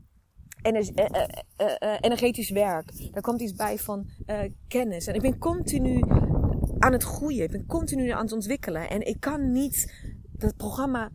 Energie, 0.62 0.94
eh, 0.94 1.28
eh, 1.56 1.76
eh, 1.80 1.98
energetisch 2.02 2.50
werk. 2.50 3.12
Daar 3.12 3.22
komt 3.22 3.42
iets 3.42 3.54
bij 3.54 3.78
van 3.78 4.10
kennis. 4.68 5.08
En 5.08 5.14
ik 5.14 5.22
ben 5.22 5.38
continu 5.38 6.04
aan 6.80 6.92
het 6.92 7.04
groeien. 7.04 7.44
Ik 7.44 7.52
ben 7.52 7.66
continu 7.66 8.10
aan 8.10 8.24
het 8.24 8.32
ontwikkelen. 8.32 8.90
En 8.90 9.08
ik 9.08 9.20
kan 9.20 9.52
niet 9.52 9.94
dat 10.32 10.58
programma 10.58 11.12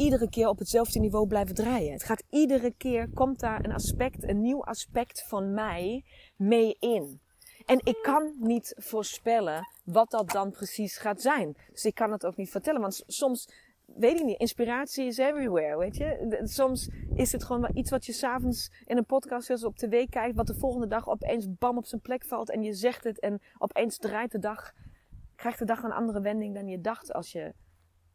iedere 0.00 0.28
keer 0.28 0.48
op 0.48 0.58
hetzelfde 0.58 1.00
niveau 1.00 1.26
blijven 1.26 1.54
draaien. 1.54 1.92
Het 1.92 2.04
gaat 2.04 2.24
iedere 2.30 2.74
keer, 2.76 3.08
komt 3.14 3.40
daar 3.40 3.64
een 3.64 3.72
aspect, 3.72 4.22
een 4.22 4.40
nieuw 4.40 4.64
aspect 4.64 5.24
van 5.28 5.54
mij 5.54 6.04
mee 6.36 6.76
in. 6.78 7.20
En 7.66 7.80
ik 7.84 7.98
kan 8.02 8.34
niet 8.38 8.74
voorspellen 8.76 9.68
wat 9.84 10.10
dat 10.10 10.30
dan 10.30 10.50
precies 10.50 10.98
gaat 10.98 11.20
zijn. 11.20 11.56
Dus 11.72 11.84
ik 11.84 11.94
kan 11.94 12.12
het 12.12 12.26
ook 12.26 12.36
niet 12.36 12.50
vertellen. 12.50 12.80
Want 12.80 13.02
soms, 13.06 13.48
weet 13.86 14.18
ik 14.18 14.24
niet, 14.24 14.38
inspiratie 14.38 15.06
is 15.06 15.16
everywhere, 15.18 15.78
weet 15.78 15.96
je. 15.96 16.40
Soms 16.42 16.90
is 17.14 17.32
het 17.32 17.44
gewoon 17.44 17.70
iets 17.74 17.90
wat 17.90 18.06
je 18.06 18.12
s'avonds 18.12 18.72
in 18.84 18.96
een 18.96 19.06
podcast 19.06 19.50
of 19.50 19.64
op 19.64 19.76
tv 19.76 20.08
kijkt. 20.08 20.36
Wat 20.36 20.46
de 20.46 20.54
volgende 20.54 20.86
dag 20.86 21.08
opeens 21.08 21.46
bam 21.58 21.76
op 21.76 21.86
zijn 21.86 22.00
plek 22.00 22.24
valt. 22.24 22.50
En 22.50 22.62
je 22.62 22.72
zegt 22.72 23.04
het 23.04 23.20
en 23.20 23.40
opeens 23.58 23.96
draait 23.96 24.32
de 24.32 24.38
dag, 24.38 24.72
krijgt 25.36 25.58
de 25.58 25.64
dag 25.64 25.82
een 25.82 25.92
andere 25.92 26.20
wending 26.20 26.54
dan 26.54 26.68
je 26.68 26.80
dacht 26.80 27.12
als 27.12 27.32
je 27.32 27.54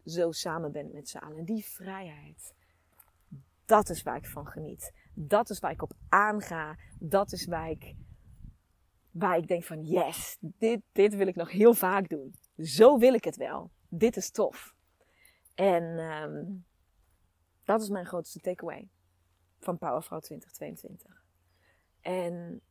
zo 0.05 0.31
samen 0.31 0.71
bent 0.71 0.93
met 0.93 1.09
z'n 1.09 1.17
allen. 1.17 1.37
En 1.37 1.45
die 1.45 1.65
vrijheid, 1.65 2.53
dat 3.65 3.89
is 3.89 4.03
waar 4.03 4.17
ik 4.17 4.25
van 4.25 4.47
geniet. 4.47 4.93
Dat 5.13 5.49
is 5.49 5.59
waar 5.59 5.71
ik 5.71 5.81
op 5.81 5.91
aanga. 6.09 6.77
Dat 6.99 7.31
is 7.31 7.45
waar 7.45 7.69
ik, 7.69 7.95
waar 9.11 9.37
ik 9.37 9.47
denk 9.47 9.63
van 9.63 9.83
yes, 9.83 10.37
dit, 10.39 10.81
dit 10.91 11.15
wil 11.15 11.27
ik 11.27 11.35
nog 11.35 11.51
heel 11.51 11.73
vaak 11.73 12.09
doen. 12.09 12.35
Zo 12.57 12.97
wil 12.97 13.13
ik 13.13 13.23
het 13.23 13.35
wel. 13.35 13.71
Dit 13.89 14.17
is 14.17 14.31
tof. 14.31 14.75
En 15.55 15.83
um, 15.83 16.65
dat 17.63 17.81
is 17.81 17.89
mijn 17.89 18.05
grootste 18.05 18.39
takeaway 18.39 18.89
van 19.59 19.77
Powervrouw 19.77 20.19
2022. 20.19 21.23
En 22.01 22.61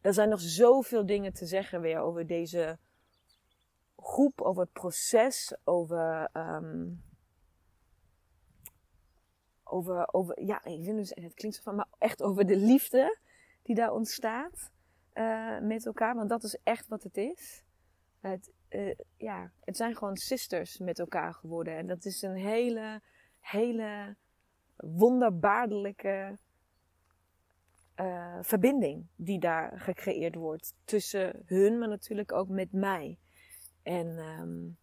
er 0.00 0.14
zijn 0.14 0.28
nog 0.28 0.40
zoveel 0.40 1.06
dingen 1.06 1.32
te 1.32 1.46
zeggen 1.46 1.80
weer 1.80 1.98
over 1.98 2.26
deze 2.26 2.78
groep, 4.04 4.40
over 4.40 4.62
het 4.62 4.72
proces, 4.72 5.56
over, 5.64 6.30
um, 6.32 7.02
over, 9.62 10.12
over, 10.12 10.42
ja, 10.42 10.64
ik 10.64 10.84
vind 10.84 10.96
dus, 10.96 11.10
het 11.14 11.34
klinkt 11.34 11.56
zo 11.56 11.62
van, 11.62 11.74
maar 11.74 11.88
echt 11.98 12.22
over 12.22 12.46
de 12.46 12.56
liefde 12.56 13.18
die 13.62 13.74
daar 13.74 13.92
ontstaat 13.92 14.72
uh, 15.14 15.60
met 15.60 15.86
elkaar, 15.86 16.14
want 16.14 16.28
dat 16.28 16.42
is 16.42 16.58
echt 16.62 16.88
wat 16.88 17.02
het 17.02 17.16
is. 17.16 17.62
Het, 18.20 18.52
uh, 18.70 18.94
ja, 19.16 19.50
het 19.60 19.76
zijn 19.76 19.96
gewoon 19.96 20.16
sisters 20.16 20.78
met 20.78 20.98
elkaar 20.98 21.34
geworden. 21.34 21.76
En 21.76 21.86
dat 21.86 22.04
is 22.04 22.22
een 22.22 22.36
hele, 22.36 23.02
hele 23.40 24.16
wonderbaarlijke 24.76 26.38
uh, 28.00 28.38
verbinding 28.40 29.06
die 29.16 29.38
daar 29.38 29.80
gecreëerd 29.80 30.34
wordt. 30.34 30.74
Tussen 30.84 31.42
hun, 31.46 31.78
maar 31.78 31.88
natuurlijk 31.88 32.32
ook 32.32 32.48
met 32.48 32.72
mij. 32.72 33.18
En 33.84 34.06
um, 34.06 34.76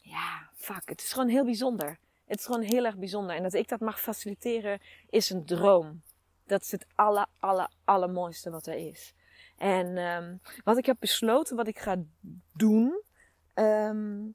ja, 0.00 0.48
fuck, 0.54 0.88
het 0.88 1.00
is 1.00 1.12
gewoon 1.12 1.28
heel 1.28 1.44
bijzonder. 1.44 1.98
Het 2.26 2.38
is 2.38 2.46
gewoon 2.46 2.62
heel 2.62 2.84
erg 2.84 2.96
bijzonder. 2.96 3.36
En 3.36 3.42
dat 3.42 3.52
ik 3.52 3.68
dat 3.68 3.80
mag 3.80 4.00
faciliteren 4.00 4.80
is 5.10 5.30
een 5.30 5.44
droom. 5.44 6.02
Dat 6.46 6.62
is 6.62 6.70
het 6.70 6.86
aller, 6.94 7.26
aller, 7.38 7.70
allermooiste 7.84 8.50
wat 8.50 8.66
er 8.66 8.74
is. 8.74 9.14
En 9.56 9.98
um, 9.98 10.40
wat 10.64 10.78
ik 10.78 10.86
heb 10.86 10.96
besloten, 11.00 11.56
wat 11.56 11.66
ik 11.66 11.78
ga 11.78 11.96
doen, 12.52 13.02
um, 13.54 14.34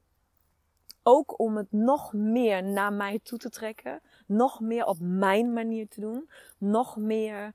ook 1.04 1.40
om 1.40 1.58
het 1.58 1.72
nog 1.72 2.14
meer 2.14 2.64
naar 2.64 2.94
mij 2.94 3.20
toe 3.24 3.38
te 3.38 3.50
trekken, 3.50 4.02
nog 4.26 4.60
meer 4.60 4.86
op 4.86 4.98
mijn 5.00 5.54
manier 5.54 5.88
te 5.88 6.02
doen, 6.02 6.30
nog 6.58 6.98
meer 6.98 7.54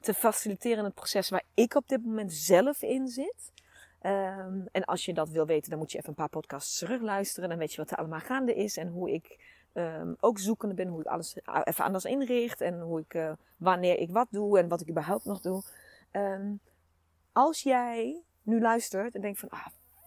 te 0.00 0.14
faciliteren 0.14 0.78
in 0.78 0.84
het 0.84 0.94
proces 0.94 1.28
waar 1.28 1.44
ik 1.54 1.74
op 1.74 1.88
dit 1.88 2.04
moment 2.04 2.32
zelf 2.32 2.82
in 2.82 3.08
zit. 3.08 3.52
Um, 4.06 4.66
en 4.72 4.84
als 4.84 5.04
je 5.04 5.14
dat 5.14 5.28
wil 5.28 5.46
weten, 5.46 5.70
dan 5.70 5.78
moet 5.78 5.92
je 5.92 5.98
even 5.98 6.08
een 6.08 6.14
paar 6.14 6.28
podcasts 6.28 6.78
terugluisteren. 6.78 7.48
Dan 7.48 7.58
weet 7.58 7.72
je 7.72 7.76
wat 7.76 7.90
er 7.90 7.96
allemaal 7.96 8.20
gaande 8.20 8.54
is 8.54 8.76
en 8.76 8.88
hoe 8.88 9.10
ik 9.10 9.44
um, 9.72 10.16
ook 10.20 10.38
zoekende 10.38 10.74
ben, 10.74 10.88
hoe 10.88 11.00
ik 11.00 11.06
alles 11.06 11.36
even 11.64 11.84
anders 11.84 12.04
inricht 12.04 12.60
en 12.60 12.80
hoe 12.80 13.00
ik, 13.00 13.14
uh, 13.14 13.32
wanneer 13.56 13.98
ik 13.98 14.10
wat 14.10 14.26
doe 14.30 14.58
en 14.58 14.68
wat 14.68 14.80
ik 14.80 14.88
überhaupt 14.88 15.24
nog 15.24 15.40
doe. 15.40 15.62
Um, 16.12 16.60
als 17.32 17.62
jij 17.62 18.22
nu 18.42 18.60
luistert 18.60 19.14
en 19.14 19.20
denkt 19.20 19.38
van, 19.38 19.48
ah, 19.48 19.66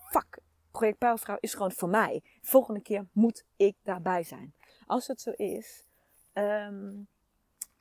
fuck, 0.10 0.40
project 0.72 0.98
Pijlvrouw 0.98 1.38
is 1.40 1.54
gewoon 1.54 1.72
voor 1.72 1.90
mij. 1.90 2.22
Volgende 2.42 2.82
keer 2.82 3.06
moet 3.12 3.46
ik 3.56 3.76
daarbij 3.84 4.24
zijn. 4.24 4.54
Als 4.86 5.08
dat 5.08 5.22
zo 5.22 5.32
is, 5.32 5.86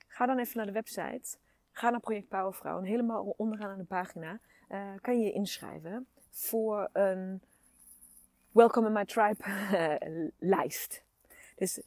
ga 0.06 0.26
dan 0.26 0.38
even 0.38 0.56
naar 0.56 0.66
de 0.66 0.72
website. 0.72 1.36
Ga 1.72 1.90
naar 1.90 2.00
Project 2.00 2.28
Powervrouw 2.28 2.78
en 2.78 2.84
helemaal 2.84 3.34
onderaan 3.36 3.70
aan 3.70 3.78
de 3.78 3.84
pagina 3.84 4.40
uh, 4.70 4.94
kan 5.00 5.20
je 5.20 5.32
inschrijven 5.32 6.06
voor 6.30 6.88
een 6.92 7.42
Welcome 8.50 8.86
in 8.86 8.92
My 8.92 9.04
Tribe 9.04 10.30
lijst. 10.38 11.02
Dus 11.56 11.80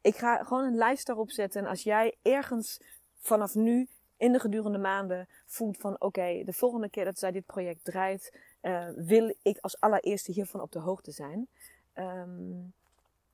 ik 0.00 0.16
ga 0.16 0.44
gewoon 0.44 0.64
een 0.64 0.76
lijst 0.76 1.06
daarop 1.06 1.30
zetten. 1.30 1.62
En 1.62 1.68
als 1.68 1.82
jij 1.82 2.14
ergens 2.22 2.80
vanaf 3.18 3.54
nu 3.54 3.88
in 4.16 4.32
de 4.32 4.40
gedurende 4.40 4.78
maanden 4.78 5.28
voelt 5.46 5.76
van 5.76 6.00
oké, 6.00 6.42
de 6.44 6.52
volgende 6.52 6.90
keer 6.90 7.04
dat 7.04 7.18
zij 7.18 7.30
dit 7.30 7.46
project 7.46 7.84
draait, 7.84 8.38
uh, 8.62 8.88
wil 8.96 9.34
ik 9.42 9.58
als 9.60 9.80
allereerste 9.80 10.32
hiervan 10.32 10.60
op 10.60 10.72
de 10.72 10.78
hoogte 10.78 11.10
zijn. 11.10 11.48
Um, 11.94 12.72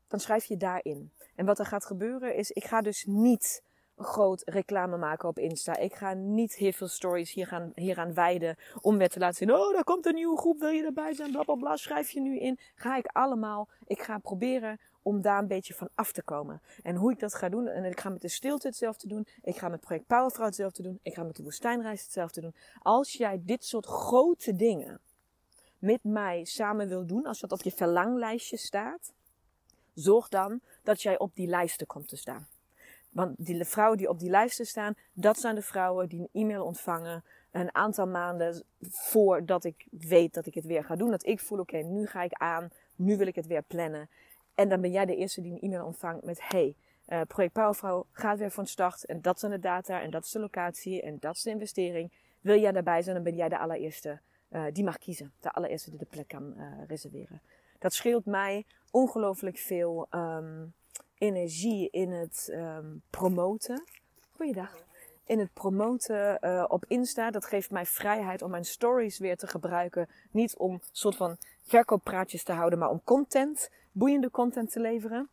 dan 0.09 0.21
schrijf 0.21 0.45
je 0.45 0.57
daarin. 0.57 1.13
En 1.35 1.47
wat 1.47 1.59
er 1.59 1.67
gaat 1.67 1.85
gebeuren 1.85 2.35
is, 2.35 2.51
ik 2.51 2.65
ga 2.65 2.81
dus 2.81 3.05
niet 3.07 3.63
groot 3.97 4.43
reclame 4.45 4.97
maken 4.97 5.29
op 5.29 5.39
Insta. 5.39 5.77
Ik 5.77 5.95
ga 5.95 6.13
niet 6.13 6.55
heel 6.55 6.73
veel 6.73 6.89
stories 6.89 7.33
hier 7.33 7.47
gaan, 7.47 7.73
hier 7.75 7.99
aan 7.99 8.15
wijden 8.15 8.57
om 8.81 8.99
weer 8.99 9.09
te 9.09 9.19
laten 9.19 9.37
zien. 9.37 9.53
Oh, 9.53 9.73
daar 9.73 9.85
komt 9.85 10.07
een 10.07 10.15
nieuwe 10.15 10.39
groep, 10.39 10.59
wil 10.59 10.69
je 10.69 10.85
erbij 10.85 11.15
zijn? 11.15 11.31
Blablabla, 11.31 11.55
bla, 11.55 11.69
bla, 11.69 11.77
schrijf 11.77 12.11
je 12.11 12.21
nu 12.21 12.39
in. 12.39 12.59
Ga 12.75 12.97
ik 12.97 13.07
allemaal. 13.07 13.69
Ik 13.87 14.03
ga 14.03 14.19
proberen 14.19 14.81
om 15.03 15.21
daar 15.21 15.39
een 15.39 15.47
beetje 15.47 15.75
van 15.75 15.89
af 15.95 16.13
te 16.13 16.23
komen. 16.23 16.63
En 16.83 16.97
hoe 16.97 17.13
ik 17.13 17.19
dat 17.19 17.35
ga 17.35 17.49
doen, 17.49 17.67
en 17.67 17.85
ik 17.85 18.01
ga 18.01 18.09
met 18.09 18.21
de 18.21 18.29
stilte 18.29 18.67
hetzelfde 18.67 19.09
doen. 19.09 19.27
Ik 19.43 19.57
ga 19.57 19.69
met 19.69 19.81
project 19.81 20.07
Powervrouw 20.07 20.47
hetzelfde 20.47 20.83
doen. 20.83 20.99
Ik 21.03 21.15
ga 21.15 21.23
met 21.23 21.37
de 21.37 21.43
woestijnreis 21.43 22.03
hetzelfde 22.03 22.41
doen. 22.41 22.55
Als 22.79 23.13
jij 23.13 23.41
dit 23.45 23.65
soort 23.65 23.87
grote 23.87 24.57
dingen 24.57 25.01
met 25.79 26.05
mij 26.05 26.45
samen 26.45 26.89
wil 26.89 27.07
doen, 27.07 27.27
als 27.27 27.41
dat 27.41 27.53
op 27.53 27.63
je 27.63 27.71
verlanglijstje 27.71 28.57
staat, 28.57 29.13
zorg 29.95 30.29
dan 30.29 30.61
dat 30.83 31.03
jij 31.03 31.19
op 31.19 31.35
die 31.35 31.47
lijsten 31.47 31.87
komt 31.87 32.09
te 32.09 32.17
staan. 32.17 32.49
Want 33.15 33.47
die 33.47 33.65
vrouwen 33.65 33.99
die 33.99 34.09
op 34.09 34.19
die 34.19 34.31
lijsten 34.31 34.67
staan, 34.67 34.95
dat 35.13 35.39
zijn 35.39 35.55
de 35.55 35.63
vrouwen 35.63 36.09
die 36.09 36.21
een 36.21 36.29
e-mail 36.43 36.65
ontvangen 36.65 37.25
een 37.51 37.75
aantal 37.75 38.07
maanden 38.07 38.65
voordat 38.81 39.65
ik 39.65 39.87
weet 39.91 40.35
dat 40.35 40.47
ik 40.47 40.55
het 40.55 40.65
weer 40.65 40.85
ga 40.85 40.97
doen. 40.97 41.11
Dat 41.11 41.27
ik 41.27 41.41
voel, 41.41 41.59
oké, 41.59 41.77
nu 41.77 42.07
ga 42.07 42.23
ik 42.23 42.33
aan, 42.33 42.69
nu 42.97 43.17
wil 43.17 43.27
ik 43.27 43.35
het 43.35 43.47
weer 43.47 43.63
plannen. 43.63 44.09
En 44.55 44.69
dan 44.69 44.81
ben 44.81 44.91
jij 44.91 45.07
de 45.07 45.17
eerste 45.17 45.41
die 45.41 45.53
een 45.53 45.61
e-mail 45.61 45.85
ontvangt 45.85 46.25
met, 46.25 46.49
hey, 46.49 46.75
uh, 47.09 47.21
project 47.29 47.53
Powervrouw 47.53 48.07
gaat 48.11 48.39
weer 48.39 48.51
van 48.51 48.67
start. 48.67 49.05
En 49.05 49.21
dat 49.21 49.41
zijn 49.41 49.53
de 49.53 49.59
data 49.59 50.01
en 50.01 50.11
dat 50.11 50.25
is 50.25 50.31
de 50.31 50.41
locatie 50.41 51.03
en 51.03 51.17
dat 51.21 51.35
is 51.35 51.43
de 51.43 51.51
investering. 51.51 52.13
Wil 52.41 52.61
jij 52.61 52.73
daarbij 52.73 53.03
zijn, 53.03 53.15
dan 53.15 53.25
ben 53.25 53.35
jij 53.35 53.49
de 53.49 53.59
allereerste 53.59 54.21
uh, 54.51 54.65
die 54.73 54.85
mag 54.85 54.99
kiezen. 54.99 55.33
De 55.41 55.51
allereerste 55.51 55.91
die 55.91 55.99
de 55.99 56.05
plek 56.05 56.29
kan 56.29 56.55
uh, 56.57 56.65
reserveren. 56.87 57.43
Dat 57.79 57.93
scheelt 57.93 58.25
mij 58.25 58.67
ongelooflijk 58.91 59.59
veel 59.59 60.07
um, 60.11 60.75
energie 61.19 61.91
in 61.91 62.11
het 62.11 62.49
um, 62.53 63.03
promoten. 63.11 63.85
Goeiedag. 64.33 64.83
In 65.25 65.39
het 65.39 65.53
promoten 65.53 66.39
uh, 66.41 66.65
op 66.69 66.85
Insta. 66.89 67.31
Dat 67.31 67.45
geeft 67.45 67.71
mij 67.71 67.87
vrijheid 67.87 68.43
om 68.43 68.51
mijn 68.51 68.65
stories 68.65 69.19
weer 69.19 69.37
te 69.37 69.47
gebruiken. 69.47 70.09
Niet 70.31 70.57
om 70.57 70.81
soort 70.93 71.17
van 71.17 71.37
verkooppraatjes 71.63 72.43
te 72.43 72.53
houden, 72.53 72.79
maar 72.79 72.91
om 72.91 73.01
content, 73.05 73.71
boeiende 73.93 74.31
content 74.31 74.73
te 74.73 74.81
leveren. 74.81 75.29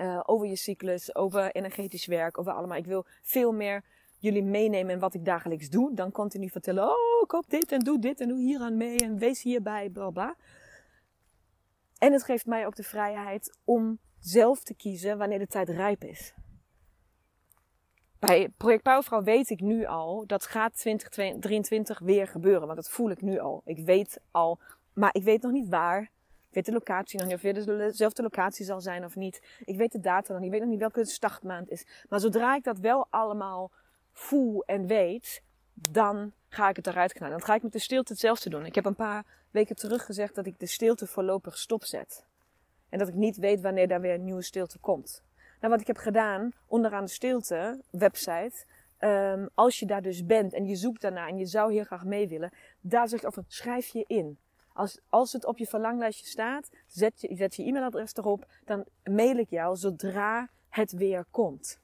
Uh, 0.00 0.20
over 0.26 0.46
je 0.46 0.56
cyclus, 0.56 1.14
over 1.14 1.52
energetisch 1.52 2.06
werk, 2.06 2.38
over 2.38 2.52
allemaal. 2.52 2.78
Ik 2.78 2.86
wil 2.86 3.04
veel 3.22 3.52
meer 3.52 3.82
jullie 4.18 4.42
meenemen 4.42 4.94
in 4.94 4.98
wat 4.98 5.14
ik 5.14 5.24
dagelijks 5.24 5.68
doe. 5.68 5.94
Dan 5.94 6.10
continu 6.10 6.48
vertellen, 6.50 6.84
oh, 6.84 7.26
koop 7.26 7.50
dit 7.50 7.72
en 7.72 7.80
doe 7.80 7.98
dit 7.98 8.20
en 8.20 8.28
doe 8.28 8.38
hier 8.38 8.60
aan 8.60 8.76
mee 8.76 8.98
en 8.98 9.18
wees 9.18 9.42
hierbij, 9.42 9.90
bla 9.90 10.10
bla. 10.10 10.36
En 11.98 12.12
het 12.12 12.24
geeft 12.24 12.46
mij 12.46 12.66
ook 12.66 12.76
de 12.76 12.82
vrijheid 12.82 13.58
om 13.64 13.98
zelf 14.24 14.62
te 14.62 14.74
kiezen 14.74 15.18
wanneer 15.18 15.38
de 15.38 15.46
tijd 15.46 15.68
rijp 15.68 16.04
is. 16.04 16.34
Bij 18.18 18.48
Project 18.56 18.82
Powervrouw 18.82 19.22
weet 19.22 19.50
ik 19.50 19.60
nu 19.60 19.84
al, 19.86 20.26
dat 20.26 20.46
gaat 20.46 20.74
2023 20.74 21.98
weer 21.98 22.26
gebeuren. 22.26 22.66
Want 22.66 22.76
dat 22.76 22.90
voel 22.90 23.10
ik 23.10 23.22
nu 23.22 23.38
al. 23.38 23.62
Ik 23.64 23.84
weet 23.84 24.20
al, 24.30 24.58
maar 24.92 25.14
ik 25.14 25.22
weet 25.22 25.42
nog 25.42 25.52
niet 25.52 25.68
waar. 25.68 26.02
Ik 26.40 26.50
weet 26.50 26.66
de 26.66 26.72
locatie 26.72 27.18
nog 27.18 27.28
niet, 27.28 27.36
of 27.36 27.42
het 27.42 27.66
dezelfde 27.66 28.22
locatie 28.22 28.64
zal 28.64 28.80
zijn 28.80 29.04
of 29.04 29.16
niet. 29.16 29.42
Ik 29.64 29.76
weet 29.76 29.92
de 29.92 30.00
data 30.00 30.32
nog 30.32 30.42
niet, 30.42 30.52
ik 30.52 30.52
weet 30.52 30.60
nog 30.60 30.70
niet 30.70 30.78
welke 30.78 31.04
startmaand 31.04 31.70
is. 31.70 31.86
Maar 32.08 32.20
zodra 32.20 32.54
ik 32.54 32.64
dat 32.64 32.78
wel 32.78 33.06
allemaal 33.10 33.70
voel 34.12 34.64
en 34.64 34.86
weet, 34.86 35.42
dan 35.72 36.32
ga 36.48 36.68
ik 36.68 36.76
het 36.76 36.86
eruit 36.86 37.12
knallen. 37.12 37.38
Dan 37.38 37.46
ga 37.46 37.54
ik 37.54 37.62
met 37.62 37.72
de 37.72 37.78
stilte 37.78 38.12
hetzelfde 38.12 38.50
doen. 38.50 38.66
Ik 38.66 38.74
heb 38.74 38.84
een 38.84 38.94
paar 38.94 39.24
weken 39.50 39.76
terug 39.76 40.04
gezegd 40.04 40.34
dat 40.34 40.46
ik 40.46 40.58
de 40.58 40.66
stilte 40.66 41.06
voorlopig 41.06 41.58
stopzet. 41.58 42.24
En 42.94 43.00
dat 43.00 43.08
ik 43.08 43.14
niet 43.14 43.36
weet 43.36 43.60
wanneer 43.60 43.88
daar 43.88 44.00
weer 44.00 44.14
een 44.14 44.24
nieuwe 44.24 44.42
stilte 44.42 44.78
komt. 44.78 45.22
Nou, 45.60 45.72
wat 45.72 45.80
ik 45.80 45.86
heb 45.86 45.96
gedaan, 45.96 46.50
onderaan 46.66 47.04
de 47.04 47.10
stilte 47.10 47.82
website, 47.90 48.64
um, 48.98 49.48
als 49.54 49.78
je 49.78 49.86
daar 49.86 50.02
dus 50.02 50.24
bent 50.24 50.52
en 50.52 50.64
je 50.64 50.74
zoekt 50.74 51.00
daarna 51.00 51.28
en 51.28 51.38
je 51.38 51.46
zou 51.46 51.72
heel 51.72 51.84
graag 51.84 52.04
mee 52.04 52.28
willen, 52.28 52.52
daar 52.80 53.08
zeg 53.08 53.20
ik 53.20 53.26
over, 53.26 53.44
schrijf 53.46 53.86
je 53.86 54.04
in. 54.06 54.38
Als, 54.72 55.00
als 55.08 55.32
het 55.32 55.46
op 55.46 55.58
je 55.58 55.66
verlanglijstje 55.66 56.26
staat, 56.26 56.70
zet 56.86 57.20
je, 57.20 57.36
zet 57.36 57.54
je 57.54 57.64
e-mailadres 57.64 58.14
erop, 58.14 58.46
dan 58.64 58.84
mail 59.04 59.36
ik 59.36 59.50
jou 59.50 59.76
zodra 59.76 60.48
het 60.68 60.92
weer 60.92 61.24
komt. 61.30 61.80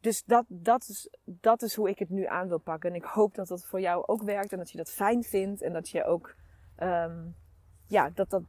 Dus 0.00 0.24
dat, 0.24 0.44
dat, 0.48 0.88
is, 0.88 1.10
dat 1.24 1.62
is 1.62 1.74
hoe 1.74 1.88
ik 1.88 1.98
het 1.98 2.10
nu 2.10 2.26
aan 2.26 2.48
wil 2.48 2.60
pakken. 2.60 2.90
En 2.90 2.96
ik 2.96 3.04
hoop 3.04 3.34
dat 3.34 3.48
dat 3.48 3.66
voor 3.66 3.80
jou 3.80 4.06
ook 4.06 4.22
werkt 4.22 4.52
en 4.52 4.58
dat 4.58 4.70
je 4.70 4.76
dat 4.76 4.90
fijn 4.90 5.22
vindt 5.22 5.62
en 5.62 5.72
dat 5.72 5.88
je 5.88 6.04
ook 6.04 6.34
um, 6.78 7.36
ja, 7.86 8.10
dat, 8.14 8.30
dat, 8.30 8.42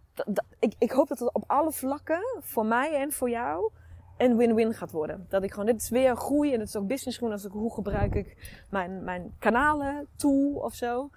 ik, 0.59 0.73
ik 0.77 0.91
hoop 0.91 1.07
dat 1.07 1.19
het 1.19 1.33
op 1.33 1.43
alle 1.47 1.71
vlakken, 1.71 2.21
voor 2.39 2.65
mij 2.65 3.01
en 3.01 3.11
voor 3.11 3.29
jou, 3.29 3.71
een 4.17 4.37
win-win 4.37 4.73
gaat 4.73 4.91
worden. 4.91 5.25
Dat 5.29 5.43
ik 5.43 5.51
gewoon, 5.51 5.65
dit 5.65 5.81
is 5.81 5.89
weer 5.89 6.15
groei 6.15 6.53
en 6.53 6.59
het 6.59 6.67
is 6.67 6.75
ook 6.75 6.87
business 6.87 7.17
groei. 7.17 7.31
Als 7.31 7.45
ik, 7.45 7.51
hoe 7.51 7.73
gebruik 7.73 8.15
ik 8.15 8.63
mijn, 8.69 9.03
mijn 9.03 9.35
kanalen, 9.39 10.07
tool 10.15 10.53
of 10.53 10.73
zo. 10.73 11.09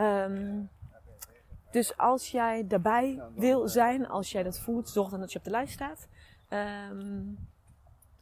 Um, 0.00 0.68
dus 1.70 1.96
als 1.96 2.30
jij 2.30 2.66
daarbij 2.66 3.22
wil 3.34 3.68
zijn, 3.68 4.08
als 4.08 4.32
jij 4.32 4.42
dat 4.42 4.58
voelt, 4.58 4.88
zorg 4.88 5.08
dan 5.08 5.20
dat 5.20 5.32
je 5.32 5.38
op 5.38 5.44
de 5.44 5.50
lijst 5.50 5.72
staat. 5.72 6.08
Um, 6.90 7.38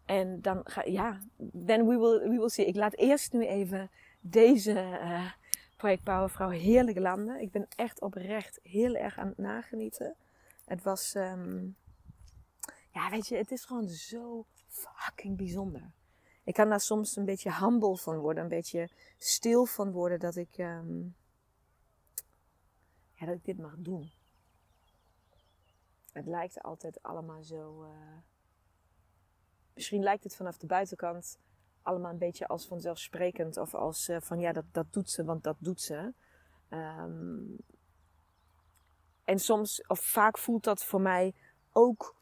en 0.04 0.40
dan 0.40 0.60
ga, 0.64 0.82
ja, 0.84 1.20
then 1.66 1.86
we 1.86 1.98
will, 1.98 2.28
we 2.28 2.36
will 2.38 2.48
see. 2.48 2.66
Ik 2.66 2.76
laat 2.76 2.94
eerst 2.94 3.32
nu 3.32 3.46
even 3.46 3.90
deze 4.20 4.72
uh, 4.72 5.24
project 5.76 6.02
Powervrouw 6.02 6.48
heerlijk 6.48 6.98
landen. 6.98 7.40
Ik 7.40 7.50
ben 7.50 7.66
echt 7.76 8.00
oprecht 8.00 8.58
heel 8.62 8.94
erg 8.94 9.18
aan 9.18 9.28
het 9.28 9.38
nagenieten. 9.38 10.16
Het 10.64 10.82
was, 10.82 11.14
um, 11.14 11.76
ja, 12.90 13.10
weet 13.10 13.26
je, 13.26 13.36
het 13.36 13.50
is 13.50 13.64
gewoon 13.64 13.88
zo 13.88 14.46
fucking 14.68 15.36
bijzonder. 15.36 15.90
Ik 16.44 16.54
kan 16.54 16.68
daar 16.68 16.80
soms 16.80 17.16
een 17.16 17.24
beetje 17.24 17.54
humble 17.54 17.96
van 17.96 18.16
worden, 18.16 18.42
een 18.42 18.48
beetje 18.48 18.88
stil 19.18 19.66
van 19.66 19.90
worden 19.90 20.18
dat 20.18 20.36
ik, 20.36 20.58
um, 20.58 21.16
ja, 23.12 23.26
dat 23.26 23.34
ik 23.34 23.44
dit 23.44 23.58
mag 23.58 23.74
doen. 23.78 24.10
Het 26.12 26.26
lijkt 26.26 26.62
altijd 26.62 27.02
allemaal 27.02 27.42
zo. 27.42 27.82
Uh, 27.82 27.88
misschien 29.74 30.02
lijkt 30.02 30.24
het 30.24 30.36
vanaf 30.36 30.58
de 30.58 30.66
buitenkant 30.66 31.38
allemaal 31.86 32.10
een 32.10 32.18
beetje 32.18 32.46
als 32.46 32.66
vanzelfsprekend. 32.66 33.56
Of 33.56 33.74
als 33.74 34.08
uh, 34.08 34.16
van 34.20 34.40
ja, 34.40 34.52
dat, 34.52 34.64
dat 34.72 34.86
doet 34.90 35.10
ze, 35.10 35.24
want 35.24 35.44
dat 35.44 35.56
doet 35.58 35.80
ze. 35.80 36.12
Um, 36.70 37.56
en 39.24 39.38
soms, 39.38 39.86
of 39.86 40.00
vaak 40.00 40.38
voelt 40.38 40.64
dat 40.64 40.84
voor 40.84 41.00
mij 41.00 41.34
ook 41.72 42.16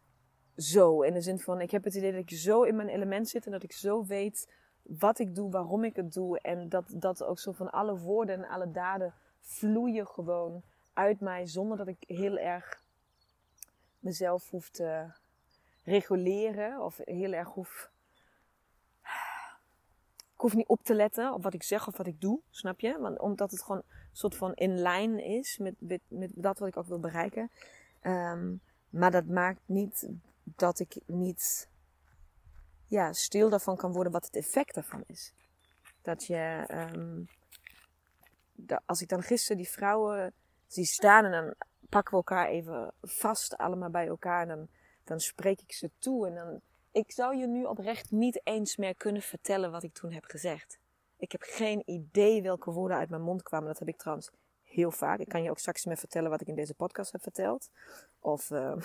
zo. 0.57 1.03
In 1.03 1.13
de 1.13 1.21
zin 1.21 1.39
van, 1.39 1.61
ik 1.61 1.71
heb 1.71 1.85
het 1.85 1.95
idee 1.95 2.13
dat 2.13 2.21
ik 2.21 2.39
zo 2.39 2.63
in 2.63 2.77
mijn 2.77 2.89
element 2.89 3.29
zit 3.29 3.47
en 3.47 3.53
dat 3.53 3.63
ik 3.63 3.73
zo 3.73 4.05
weet 4.05 4.53
wat 4.83 5.19
ik 5.19 5.35
doe, 5.35 5.51
waarom 5.51 5.85
ik 5.85 5.97
het 5.97 6.13
doe. 6.13 6.41
En 6.41 6.69
dat, 6.69 6.85
dat 6.89 7.23
ook 7.23 7.39
zo 7.39 7.53
van 7.53 7.71
alle 7.71 7.99
woorden 7.99 8.37
en 8.37 8.49
alle 8.49 8.71
daden 8.71 9.15
vloeien 9.41 10.07
gewoon 10.07 10.63
uit 10.93 11.21
mij 11.21 11.47
zonder 11.47 11.77
dat 11.77 11.89
ik 11.89 12.05
heel 12.07 12.39
erg 12.39 12.83
mezelf 13.99 14.51
hoef 14.51 14.71
te 14.71 15.07
reguleren 15.83 16.81
of 16.81 17.01
heel 17.05 17.33
erg 17.33 17.49
hoef. 17.49 17.91
Hoef 20.45 20.55
niet 20.55 20.69
op 20.69 20.85
te 20.85 20.95
letten 20.95 21.33
op 21.33 21.43
wat 21.43 21.55
ik 21.55 21.63
zeg 21.63 21.89
of 21.89 21.97
wat 21.97 22.07
ik 22.07 22.21
doe, 22.21 22.41
snap 22.51 22.81
je? 22.81 22.99
Want 22.99 23.19
omdat 23.19 23.51
het 23.51 23.63
gewoon 23.63 23.83
een 23.87 24.09
soort 24.13 24.35
van 24.35 24.55
in 24.55 24.79
lijn 24.79 25.25
is 25.25 25.59
met, 25.59 25.75
met, 25.79 26.31
dat 26.35 26.59
wat 26.59 26.69
ik 26.69 26.77
ook 26.77 26.87
wil 26.87 27.01
bereiken. 27.01 27.51
Um, 28.03 28.61
maar 28.91 29.11
dat 29.11 29.27
maakt 29.27 29.61
niet 29.67 30.09
dat 30.45 30.79
ik 30.79 30.97
niet 31.07 31.69
ja, 32.87 33.13
stil 33.13 33.49
daarvan 33.49 33.77
kan 33.77 33.93
worden 33.93 34.13
wat 34.13 34.25
het 34.25 34.37
effect 34.37 34.75
daarvan 34.75 35.05
is. 35.07 35.33
Dat 36.03 36.25
je, 36.25 36.67
um, 36.71 37.29
als 38.85 39.03
ik 39.03 39.09
dan 39.09 39.23
gisteren 39.23 39.57
die 39.57 39.71
vrouwen 39.71 40.33
zie 40.67 40.87
staan 40.87 41.25
en 41.25 41.31
dan 41.31 41.55
pakken 41.89 42.11
we 42.11 42.17
elkaar 42.17 42.49
even 42.49 42.93
vast, 43.03 43.57
allemaal 43.57 43.91
bij 43.91 44.07
elkaar. 44.07 44.43
En 44.43 44.49
dan, 44.49 44.69
dan 45.05 45.21
spreek 45.21 45.61
ik 45.61 45.73
ze 45.73 45.91
toe. 45.99 46.27
En 46.27 46.35
dan, 46.35 46.61
ik 46.95 47.13
zou 47.13 47.37
je 47.37 47.47
nu 47.47 47.65
oprecht 47.65 48.11
niet 48.11 48.41
eens 48.45 48.77
meer 48.77 48.95
kunnen 48.95 49.23
vertellen 49.23 49.71
wat 49.71 49.83
ik 49.83 49.93
toen 49.93 50.13
heb 50.13 50.25
gezegd. 50.25 50.79
Ik 51.17 51.33
heb 51.33 51.43
geen 51.43 51.83
idee 51.87 52.43
welke 52.43 52.71
woorden 52.71 52.97
uit 52.97 53.09
mijn 53.09 53.23
mond 53.23 53.43
kwamen. 53.43 53.69
Dat 53.69 53.79
heb 53.79 53.89
ik 53.89 53.97
trouwens 53.97 54.31
heel 54.63 54.91
vaak. 54.91 55.19
Ik 55.19 55.29
kan 55.29 55.43
je 55.43 55.51
ook 55.51 55.59
straks 55.59 55.85
meer 55.85 55.97
vertellen 55.97 56.31
wat 56.31 56.41
ik 56.41 56.47
in 56.47 56.55
deze 56.55 56.75
podcast 56.75 57.13
heb 57.13 57.23
verteld. 57.23 57.71
Of, 58.19 58.51
uh, 58.51 58.77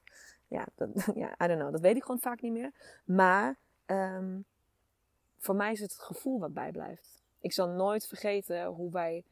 ja, 0.56 0.66
dat, 0.74 0.88
ja, 1.14 1.32
I 1.44 1.46
don't 1.46 1.58
know. 1.58 1.72
Dat 1.72 1.80
weet 1.80 1.96
ik 1.96 2.02
gewoon 2.02 2.20
vaak 2.20 2.40
niet 2.40 2.52
meer. 2.52 2.72
Maar 3.04 3.56
um, 3.86 4.44
voor 5.38 5.54
mij 5.54 5.72
is 5.72 5.80
het 5.80 5.92
het 5.92 6.02
gevoel 6.02 6.38
wat 6.38 6.54
bijblijft. 6.54 7.22
Ik 7.40 7.52
zal 7.52 7.68
nooit 7.68 8.06
vergeten 8.06 8.66
hoe 8.66 8.90
wij 8.90 9.24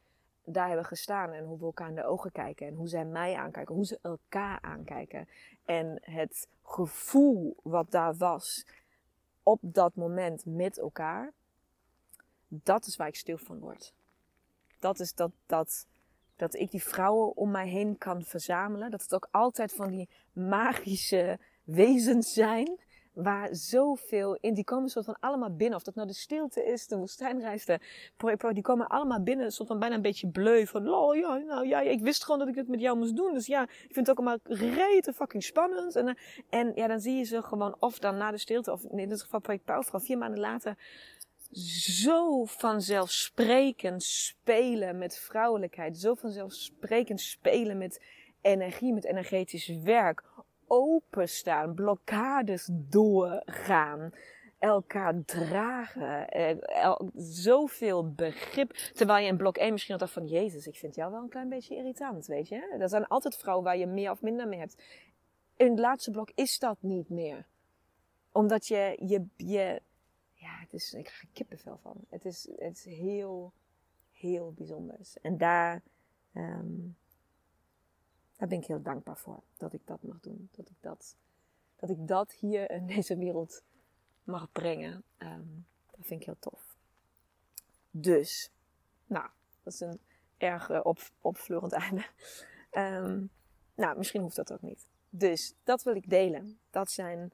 daar 0.49 0.67
hebben 0.67 0.85
gestaan 0.85 1.31
en 1.31 1.45
hoe 1.45 1.57
we 1.57 1.65
elkaar 1.65 1.89
in 1.89 1.95
de 1.95 2.05
ogen 2.05 2.31
kijken 2.31 2.67
en 2.67 2.73
hoe 2.73 2.87
zij 2.87 3.05
mij 3.05 3.35
aankijken, 3.35 3.75
hoe 3.75 3.85
ze 3.85 3.99
elkaar 4.01 4.61
aankijken. 4.61 5.27
En 5.65 5.97
het 6.01 6.47
gevoel 6.63 7.55
wat 7.63 7.91
daar 7.91 8.15
was 8.15 8.65
op 9.43 9.59
dat 9.61 9.95
moment 9.95 10.45
met 10.45 10.77
elkaar, 10.77 11.33
dat 12.47 12.85
is 12.85 12.95
waar 12.95 13.07
ik 13.07 13.15
stil 13.15 13.37
van 13.37 13.59
word. 13.59 13.93
Dat 14.79 14.99
is 14.99 15.13
dat, 15.13 15.31
dat, 15.45 15.87
dat 16.35 16.53
ik 16.53 16.71
die 16.71 16.83
vrouwen 16.83 17.35
om 17.35 17.51
mij 17.51 17.67
heen 17.67 17.97
kan 17.97 18.23
verzamelen. 18.23 18.91
Dat 18.91 19.01
het 19.01 19.13
ook 19.13 19.27
altijd 19.31 19.73
van 19.73 19.89
die 19.89 20.09
magische 20.33 21.39
wezens 21.63 22.33
zijn 22.33 22.79
waar 23.17 23.49
zoveel 23.51 24.37
in, 24.41 24.53
die 24.53 24.63
komen 24.63 24.89
soort 24.89 25.05
van 25.05 25.17
allemaal 25.19 25.55
binnen. 25.55 25.77
Of 25.77 25.83
dat 25.83 25.95
nou 25.95 26.07
de 26.07 26.13
stilte 26.13 26.65
is, 26.65 26.87
de 26.87 26.97
woestijnreis, 26.97 27.65
de 27.65 27.79
die 28.53 28.61
komen 28.61 28.87
allemaal 28.87 29.23
binnen, 29.23 29.51
soort 29.51 29.67
van 29.67 29.79
bijna 29.79 29.95
een 29.95 30.01
beetje 30.01 30.27
bleu. 30.27 30.65
Van, 30.65 30.89
oh 30.89 31.15
ja, 31.15 31.37
nou 31.37 31.67
ja, 31.67 31.79
ik 31.81 32.01
wist 32.01 32.23
gewoon 32.23 32.39
dat 32.39 32.47
ik 32.47 32.55
het 32.55 32.67
met 32.67 32.79
jou 32.79 32.97
moest 32.97 33.15
doen. 33.15 33.33
Dus 33.33 33.45
ja, 33.45 33.63
ik 33.63 33.93
vind 33.93 34.07
het 34.07 34.09
ook 34.09 34.17
allemaal 34.17 34.39
rete 34.43 35.13
fucking 35.13 35.43
spannend. 35.43 35.95
En, 35.95 36.07
eh, 36.07 36.13
en 36.49 36.71
ja, 36.75 36.87
dan 36.87 36.99
zie 36.99 37.17
je 37.17 37.23
ze 37.23 37.41
gewoon, 37.41 37.75
of 37.79 37.99
dan 37.99 38.17
na 38.17 38.31
de 38.31 38.37
stilte, 38.37 38.71
of 38.71 38.83
in 38.83 39.09
dit 39.09 39.21
geval 39.21 39.39
Project 39.39 39.65
Pauwvrouw, 39.65 39.99
vier 39.99 40.17
maanden 40.17 40.39
later, 40.39 40.77
zo 41.51 42.45
vanzelfsprekend 42.45 44.03
spelen 44.03 44.97
met 44.97 45.17
vrouwelijkheid. 45.17 45.97
Zo 45.97 46.13
vanzelfsprekend 46.13 47.21
spelen 47.21 47.77
met 47.77 48.01
energie, 48.41 48.93
met 48.93 49.05
energetisch 49.05 49.67
werk 49.67 50.23
openstaan, 50.67 51.73
blokkades 51.73 52.69
doorgaan, 52.71 54.11
elkaar 54.59 55.23
dragen, 55.25 56.29
eh, 56.29 56.99
zoveel 57.15 58.13
begrip. 58.13 58.71
Terwijl 58.93 59.23
je 59.23 59.29
in 59.29 59.37
blok 59.37 59.57
1 59.57 59.71
misschien 59.71 59.99
had 59.99 60.11
van, 60.11 60.27
Jezus, 60.27 60.67
ik 60.67 60.75
vind 60.75 60.95
jou 60.95 61.11
wel 61.11 61.21
een 61.21 61.29
klein 61.29 61.49
beetje 61.49 61.75
irritant, 61.75 62.25
weet 62.25 62.47
je. 62.47 62.75
Er 62.79 62.89
zijn 62.89 63.07
altijd 63.07 63.35
vrouwen 63.35 63.65
waar 63.65 63.77
je 63.77 63.87
meer 63.87 64.11
of 64.11 64.21
minder 64.21 64.47
mee 64.47 64.59
hebt. 64.59 64.83
In 65.55 65.69
het 65.69 65.79
laatste 65.79 66.11
blok 66.11 66.31
is 66.35 66.59
dat 66.59 66.77
niet 66.79 67.09
meer. 67.09 67.45
Omdat 68.31 68.67
je, 68.67 68.97
je, 69.05 69.25
je 69.35 69.81
ja, 70.37 70.59
het 70.59 70.73
is, 70.73 70.93
ik 70.93 71.03
krijg 71.03 71.21
er 71.21 71.27
kippenvel 71.33 71.77
van. 71.77 71.95
Het 72.09 72.25
is, 72.25 72.49
het 72.57 72.77
is 72.77 72.85
heel, 72.85 73.53
heel 74.11 74.53
bijzonders. 74.53 75.17
En 75.21 75.37
daar, 75.37 75.81
um, 76.33 76.97
daar 78.37 78.47
ben 78.47 78.57
ik 78.57 78.65
heel 78.65 78.81
dankbaar 78.81 79.17
voor 79.17 79.43
dat 79.57 79.73
ik 79.73 79.81
dat 79.85 80.03
mag 80.03 80.19
doen. 80.19 80.49
Dat 80.51 80.69
ik 80.69 80.75
dat, 80.79 81.15
dat, 81.75 81.89
ik 81.89 82.07
dat 82.07 82.31
hier 82.31 82.71
in 82.71 82.87
deze 82.95 83.17
wereld 83.17 83.63
mag 84.23 84.51
brengen. 84.51 85.03
Um, 85.17 85.65
dat 85.91 86.05
vind 86.05 86.19
ik 86.19 86.25
heel 86.25 86.39
tof. 86.39 86.75
Dus, 87.91 88.51
nou, 89.05 89.29
dat 89.63 89.73
is 89.73 89.79
een 89.79 89.99
erg 90.37 90.69
uh, 90.69 90.79
op, 90.83 90.99
einde. 91.69 92.05
Um, 92.71 93.29
nou, 93.75 93.97
misschien 93.97 94.21
hoeft 94.21 94.35
dat 94.35 94.53
ook 94.53 94.61
niet. 94.61 94.87
Dus 95.09 95.53
dat 95.63 95.83
wil 95.83 95.95
ik 95.95 96.09
delen. 96.09 96.59
Dat 96.69 96.91
zijn 96.91 97.31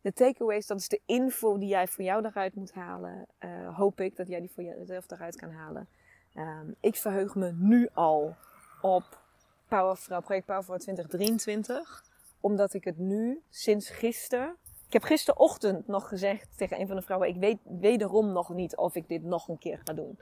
de 0.00 0.12
takeaways. 0.12 0.66
Dat 0.66 0.78
is 0.78 0.88
de 0.88 1.00
info 1.06 1.58
die 1.58 1.68
jij 1.68 1.88
voor 1.88 2.04
jou 2.04 2.26
eruit 2.26 2.54
moet 2.54 2.72
halen. 2.72 3.26
Uh, 3.40 3.76
hoop 3.76 4.00
ik 4.00 4.16
dat 4.16 4.28
jij 4.28 4.40
die 4.40 4.50
voor 4.50 4.62
jezelf 4.62 5.10
eruit 5.10 5.36
kan 5.36 5.50
halen. 5.50 5.88
Um, 6.34 6.74
ik 6.80 6.96
verheug 6.96 7.34
me 7.34 7.52
nu 7.52 7.88
al 7.92 8.36
op 8.80 9.25
Powervrouw, 9.68 10.20
project 10.20 10.46
Powervrouw 10.46 10.76
2023. 10.76 12.04
Omdat 12.40 12.74
ik 12.74 12.84
het 12.84 12.98
nu, 12.98 13.42
sinds 13.50 13.90
gisteren... 13.90 14.56
Ik 14.86 14.92
heb 14.92 15.02
gisterochtend 15.02 15.86
nog 15.86 16.08
gezegd 16.08 16.48
tegen 16.56 16.80
een 16.80 16.86
van 16.86 16.96
de 16.96 17.02
vrouwen... 17.02 17.28
Ik 17.28 17.36
weet 17.36 17.58
wederom 17.80 18.32
nog 18.32 18.48
niet 18.48 18.76
of 18.76 18.94
ik 18.94 19.08
dit 19.08 19.22
nog 19.22 19.48
een 19.48 19.58
keer 19.58 19.80
ga 19.84 19.92
doen. 19.92 20.18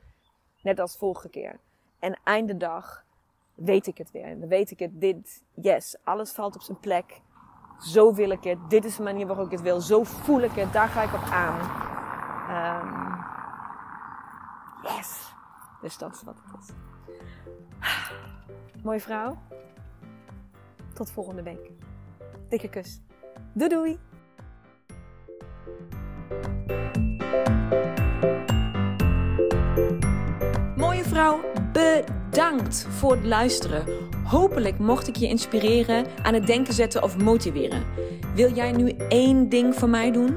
Net 0.63 0.81
als 0.81 0.97
vorige 0.97 1.29
keer. 1.29 1.61
En 1.99 2.19
einde 2.25 2.57
dag 2.57 3.05
weet 3.55 3.87
ik 3.87 3.99
het 3.99 4.11
weer. 4.11 4.25
En 4.25 4.41
dan 4.41 4.49
weet 4.49 4.71
ik 4.71 4.79
het. 4.79 5.01
Dit, 5.01 5.43
yes, 5.55 5.97
alles 6.05 6.31
valt 6.31 6.55
op 6.55 6.63
zijn 6.63 6.81
plek. 6.81 7.21
Zo 7.79 8.15
wil 8.15 8.31
ik 8.31 8.45
het. 8.45 8.59
Dit 8.69 8.85
is 8.85 8.97
de 8.97 9.03
manier 9.03 9.27
waarop 9.27 9.47
ik 9.47 9.53
het 9.53 9.61
wil. 9.61 9.81
Zo 9.81 10.05
voel 10.05 10.41
ik 10.41 10.53
het. 10.53 10.73
Daar 10.73 10.89
ga 10.89 11.03
ik 11.03 11.15
op 11.15 11.23
aan. 11.31 11.61
Um, 12.51 13.25
yes. 14.97 15.33
Dus 15.81 15.99
dat 15.99 16.15
is 16.15 16.23
wat 16.23 16.37
het 16.45 16.61
is. 16.61 16.94
Mooie 18.83 19.01
vrouw. 19.01 19.39
Tot 20.95 21.11
volgende 21.11 21.43
week. 21.43 21.71
Dikke 22.49 22.69
kus. 22.69 23.01
Doei 23.53 23.69
doei. 23.69 23.99
Mooie 30.77 31.05
vrouw, 31.05 31.41
bedankt 31.73 32.87
voor 32.91 33.13
het 33.13 33.25
luisteren. 33.25 33.85
Hopelijk 34.25 34.79
mocht 34.79 35.09
ik 35.09 35.17
je 35.17 35.29
inspireren, 35.29 36.07
aan 36.23 36.35
het 36.35 36.47
denken 36.47 36.75
zetten 36.75 37.03
of 37.03 37.19
motiveren. 37.19 37.83
Wil 38.35 38.53
jij 38.53 38.73
nu 38.73 38.89
één 39.09 39.49
ding 39.49 39.75
voor 39.75 39.89
mij 39.89 40.11
doen? 40.11 40.37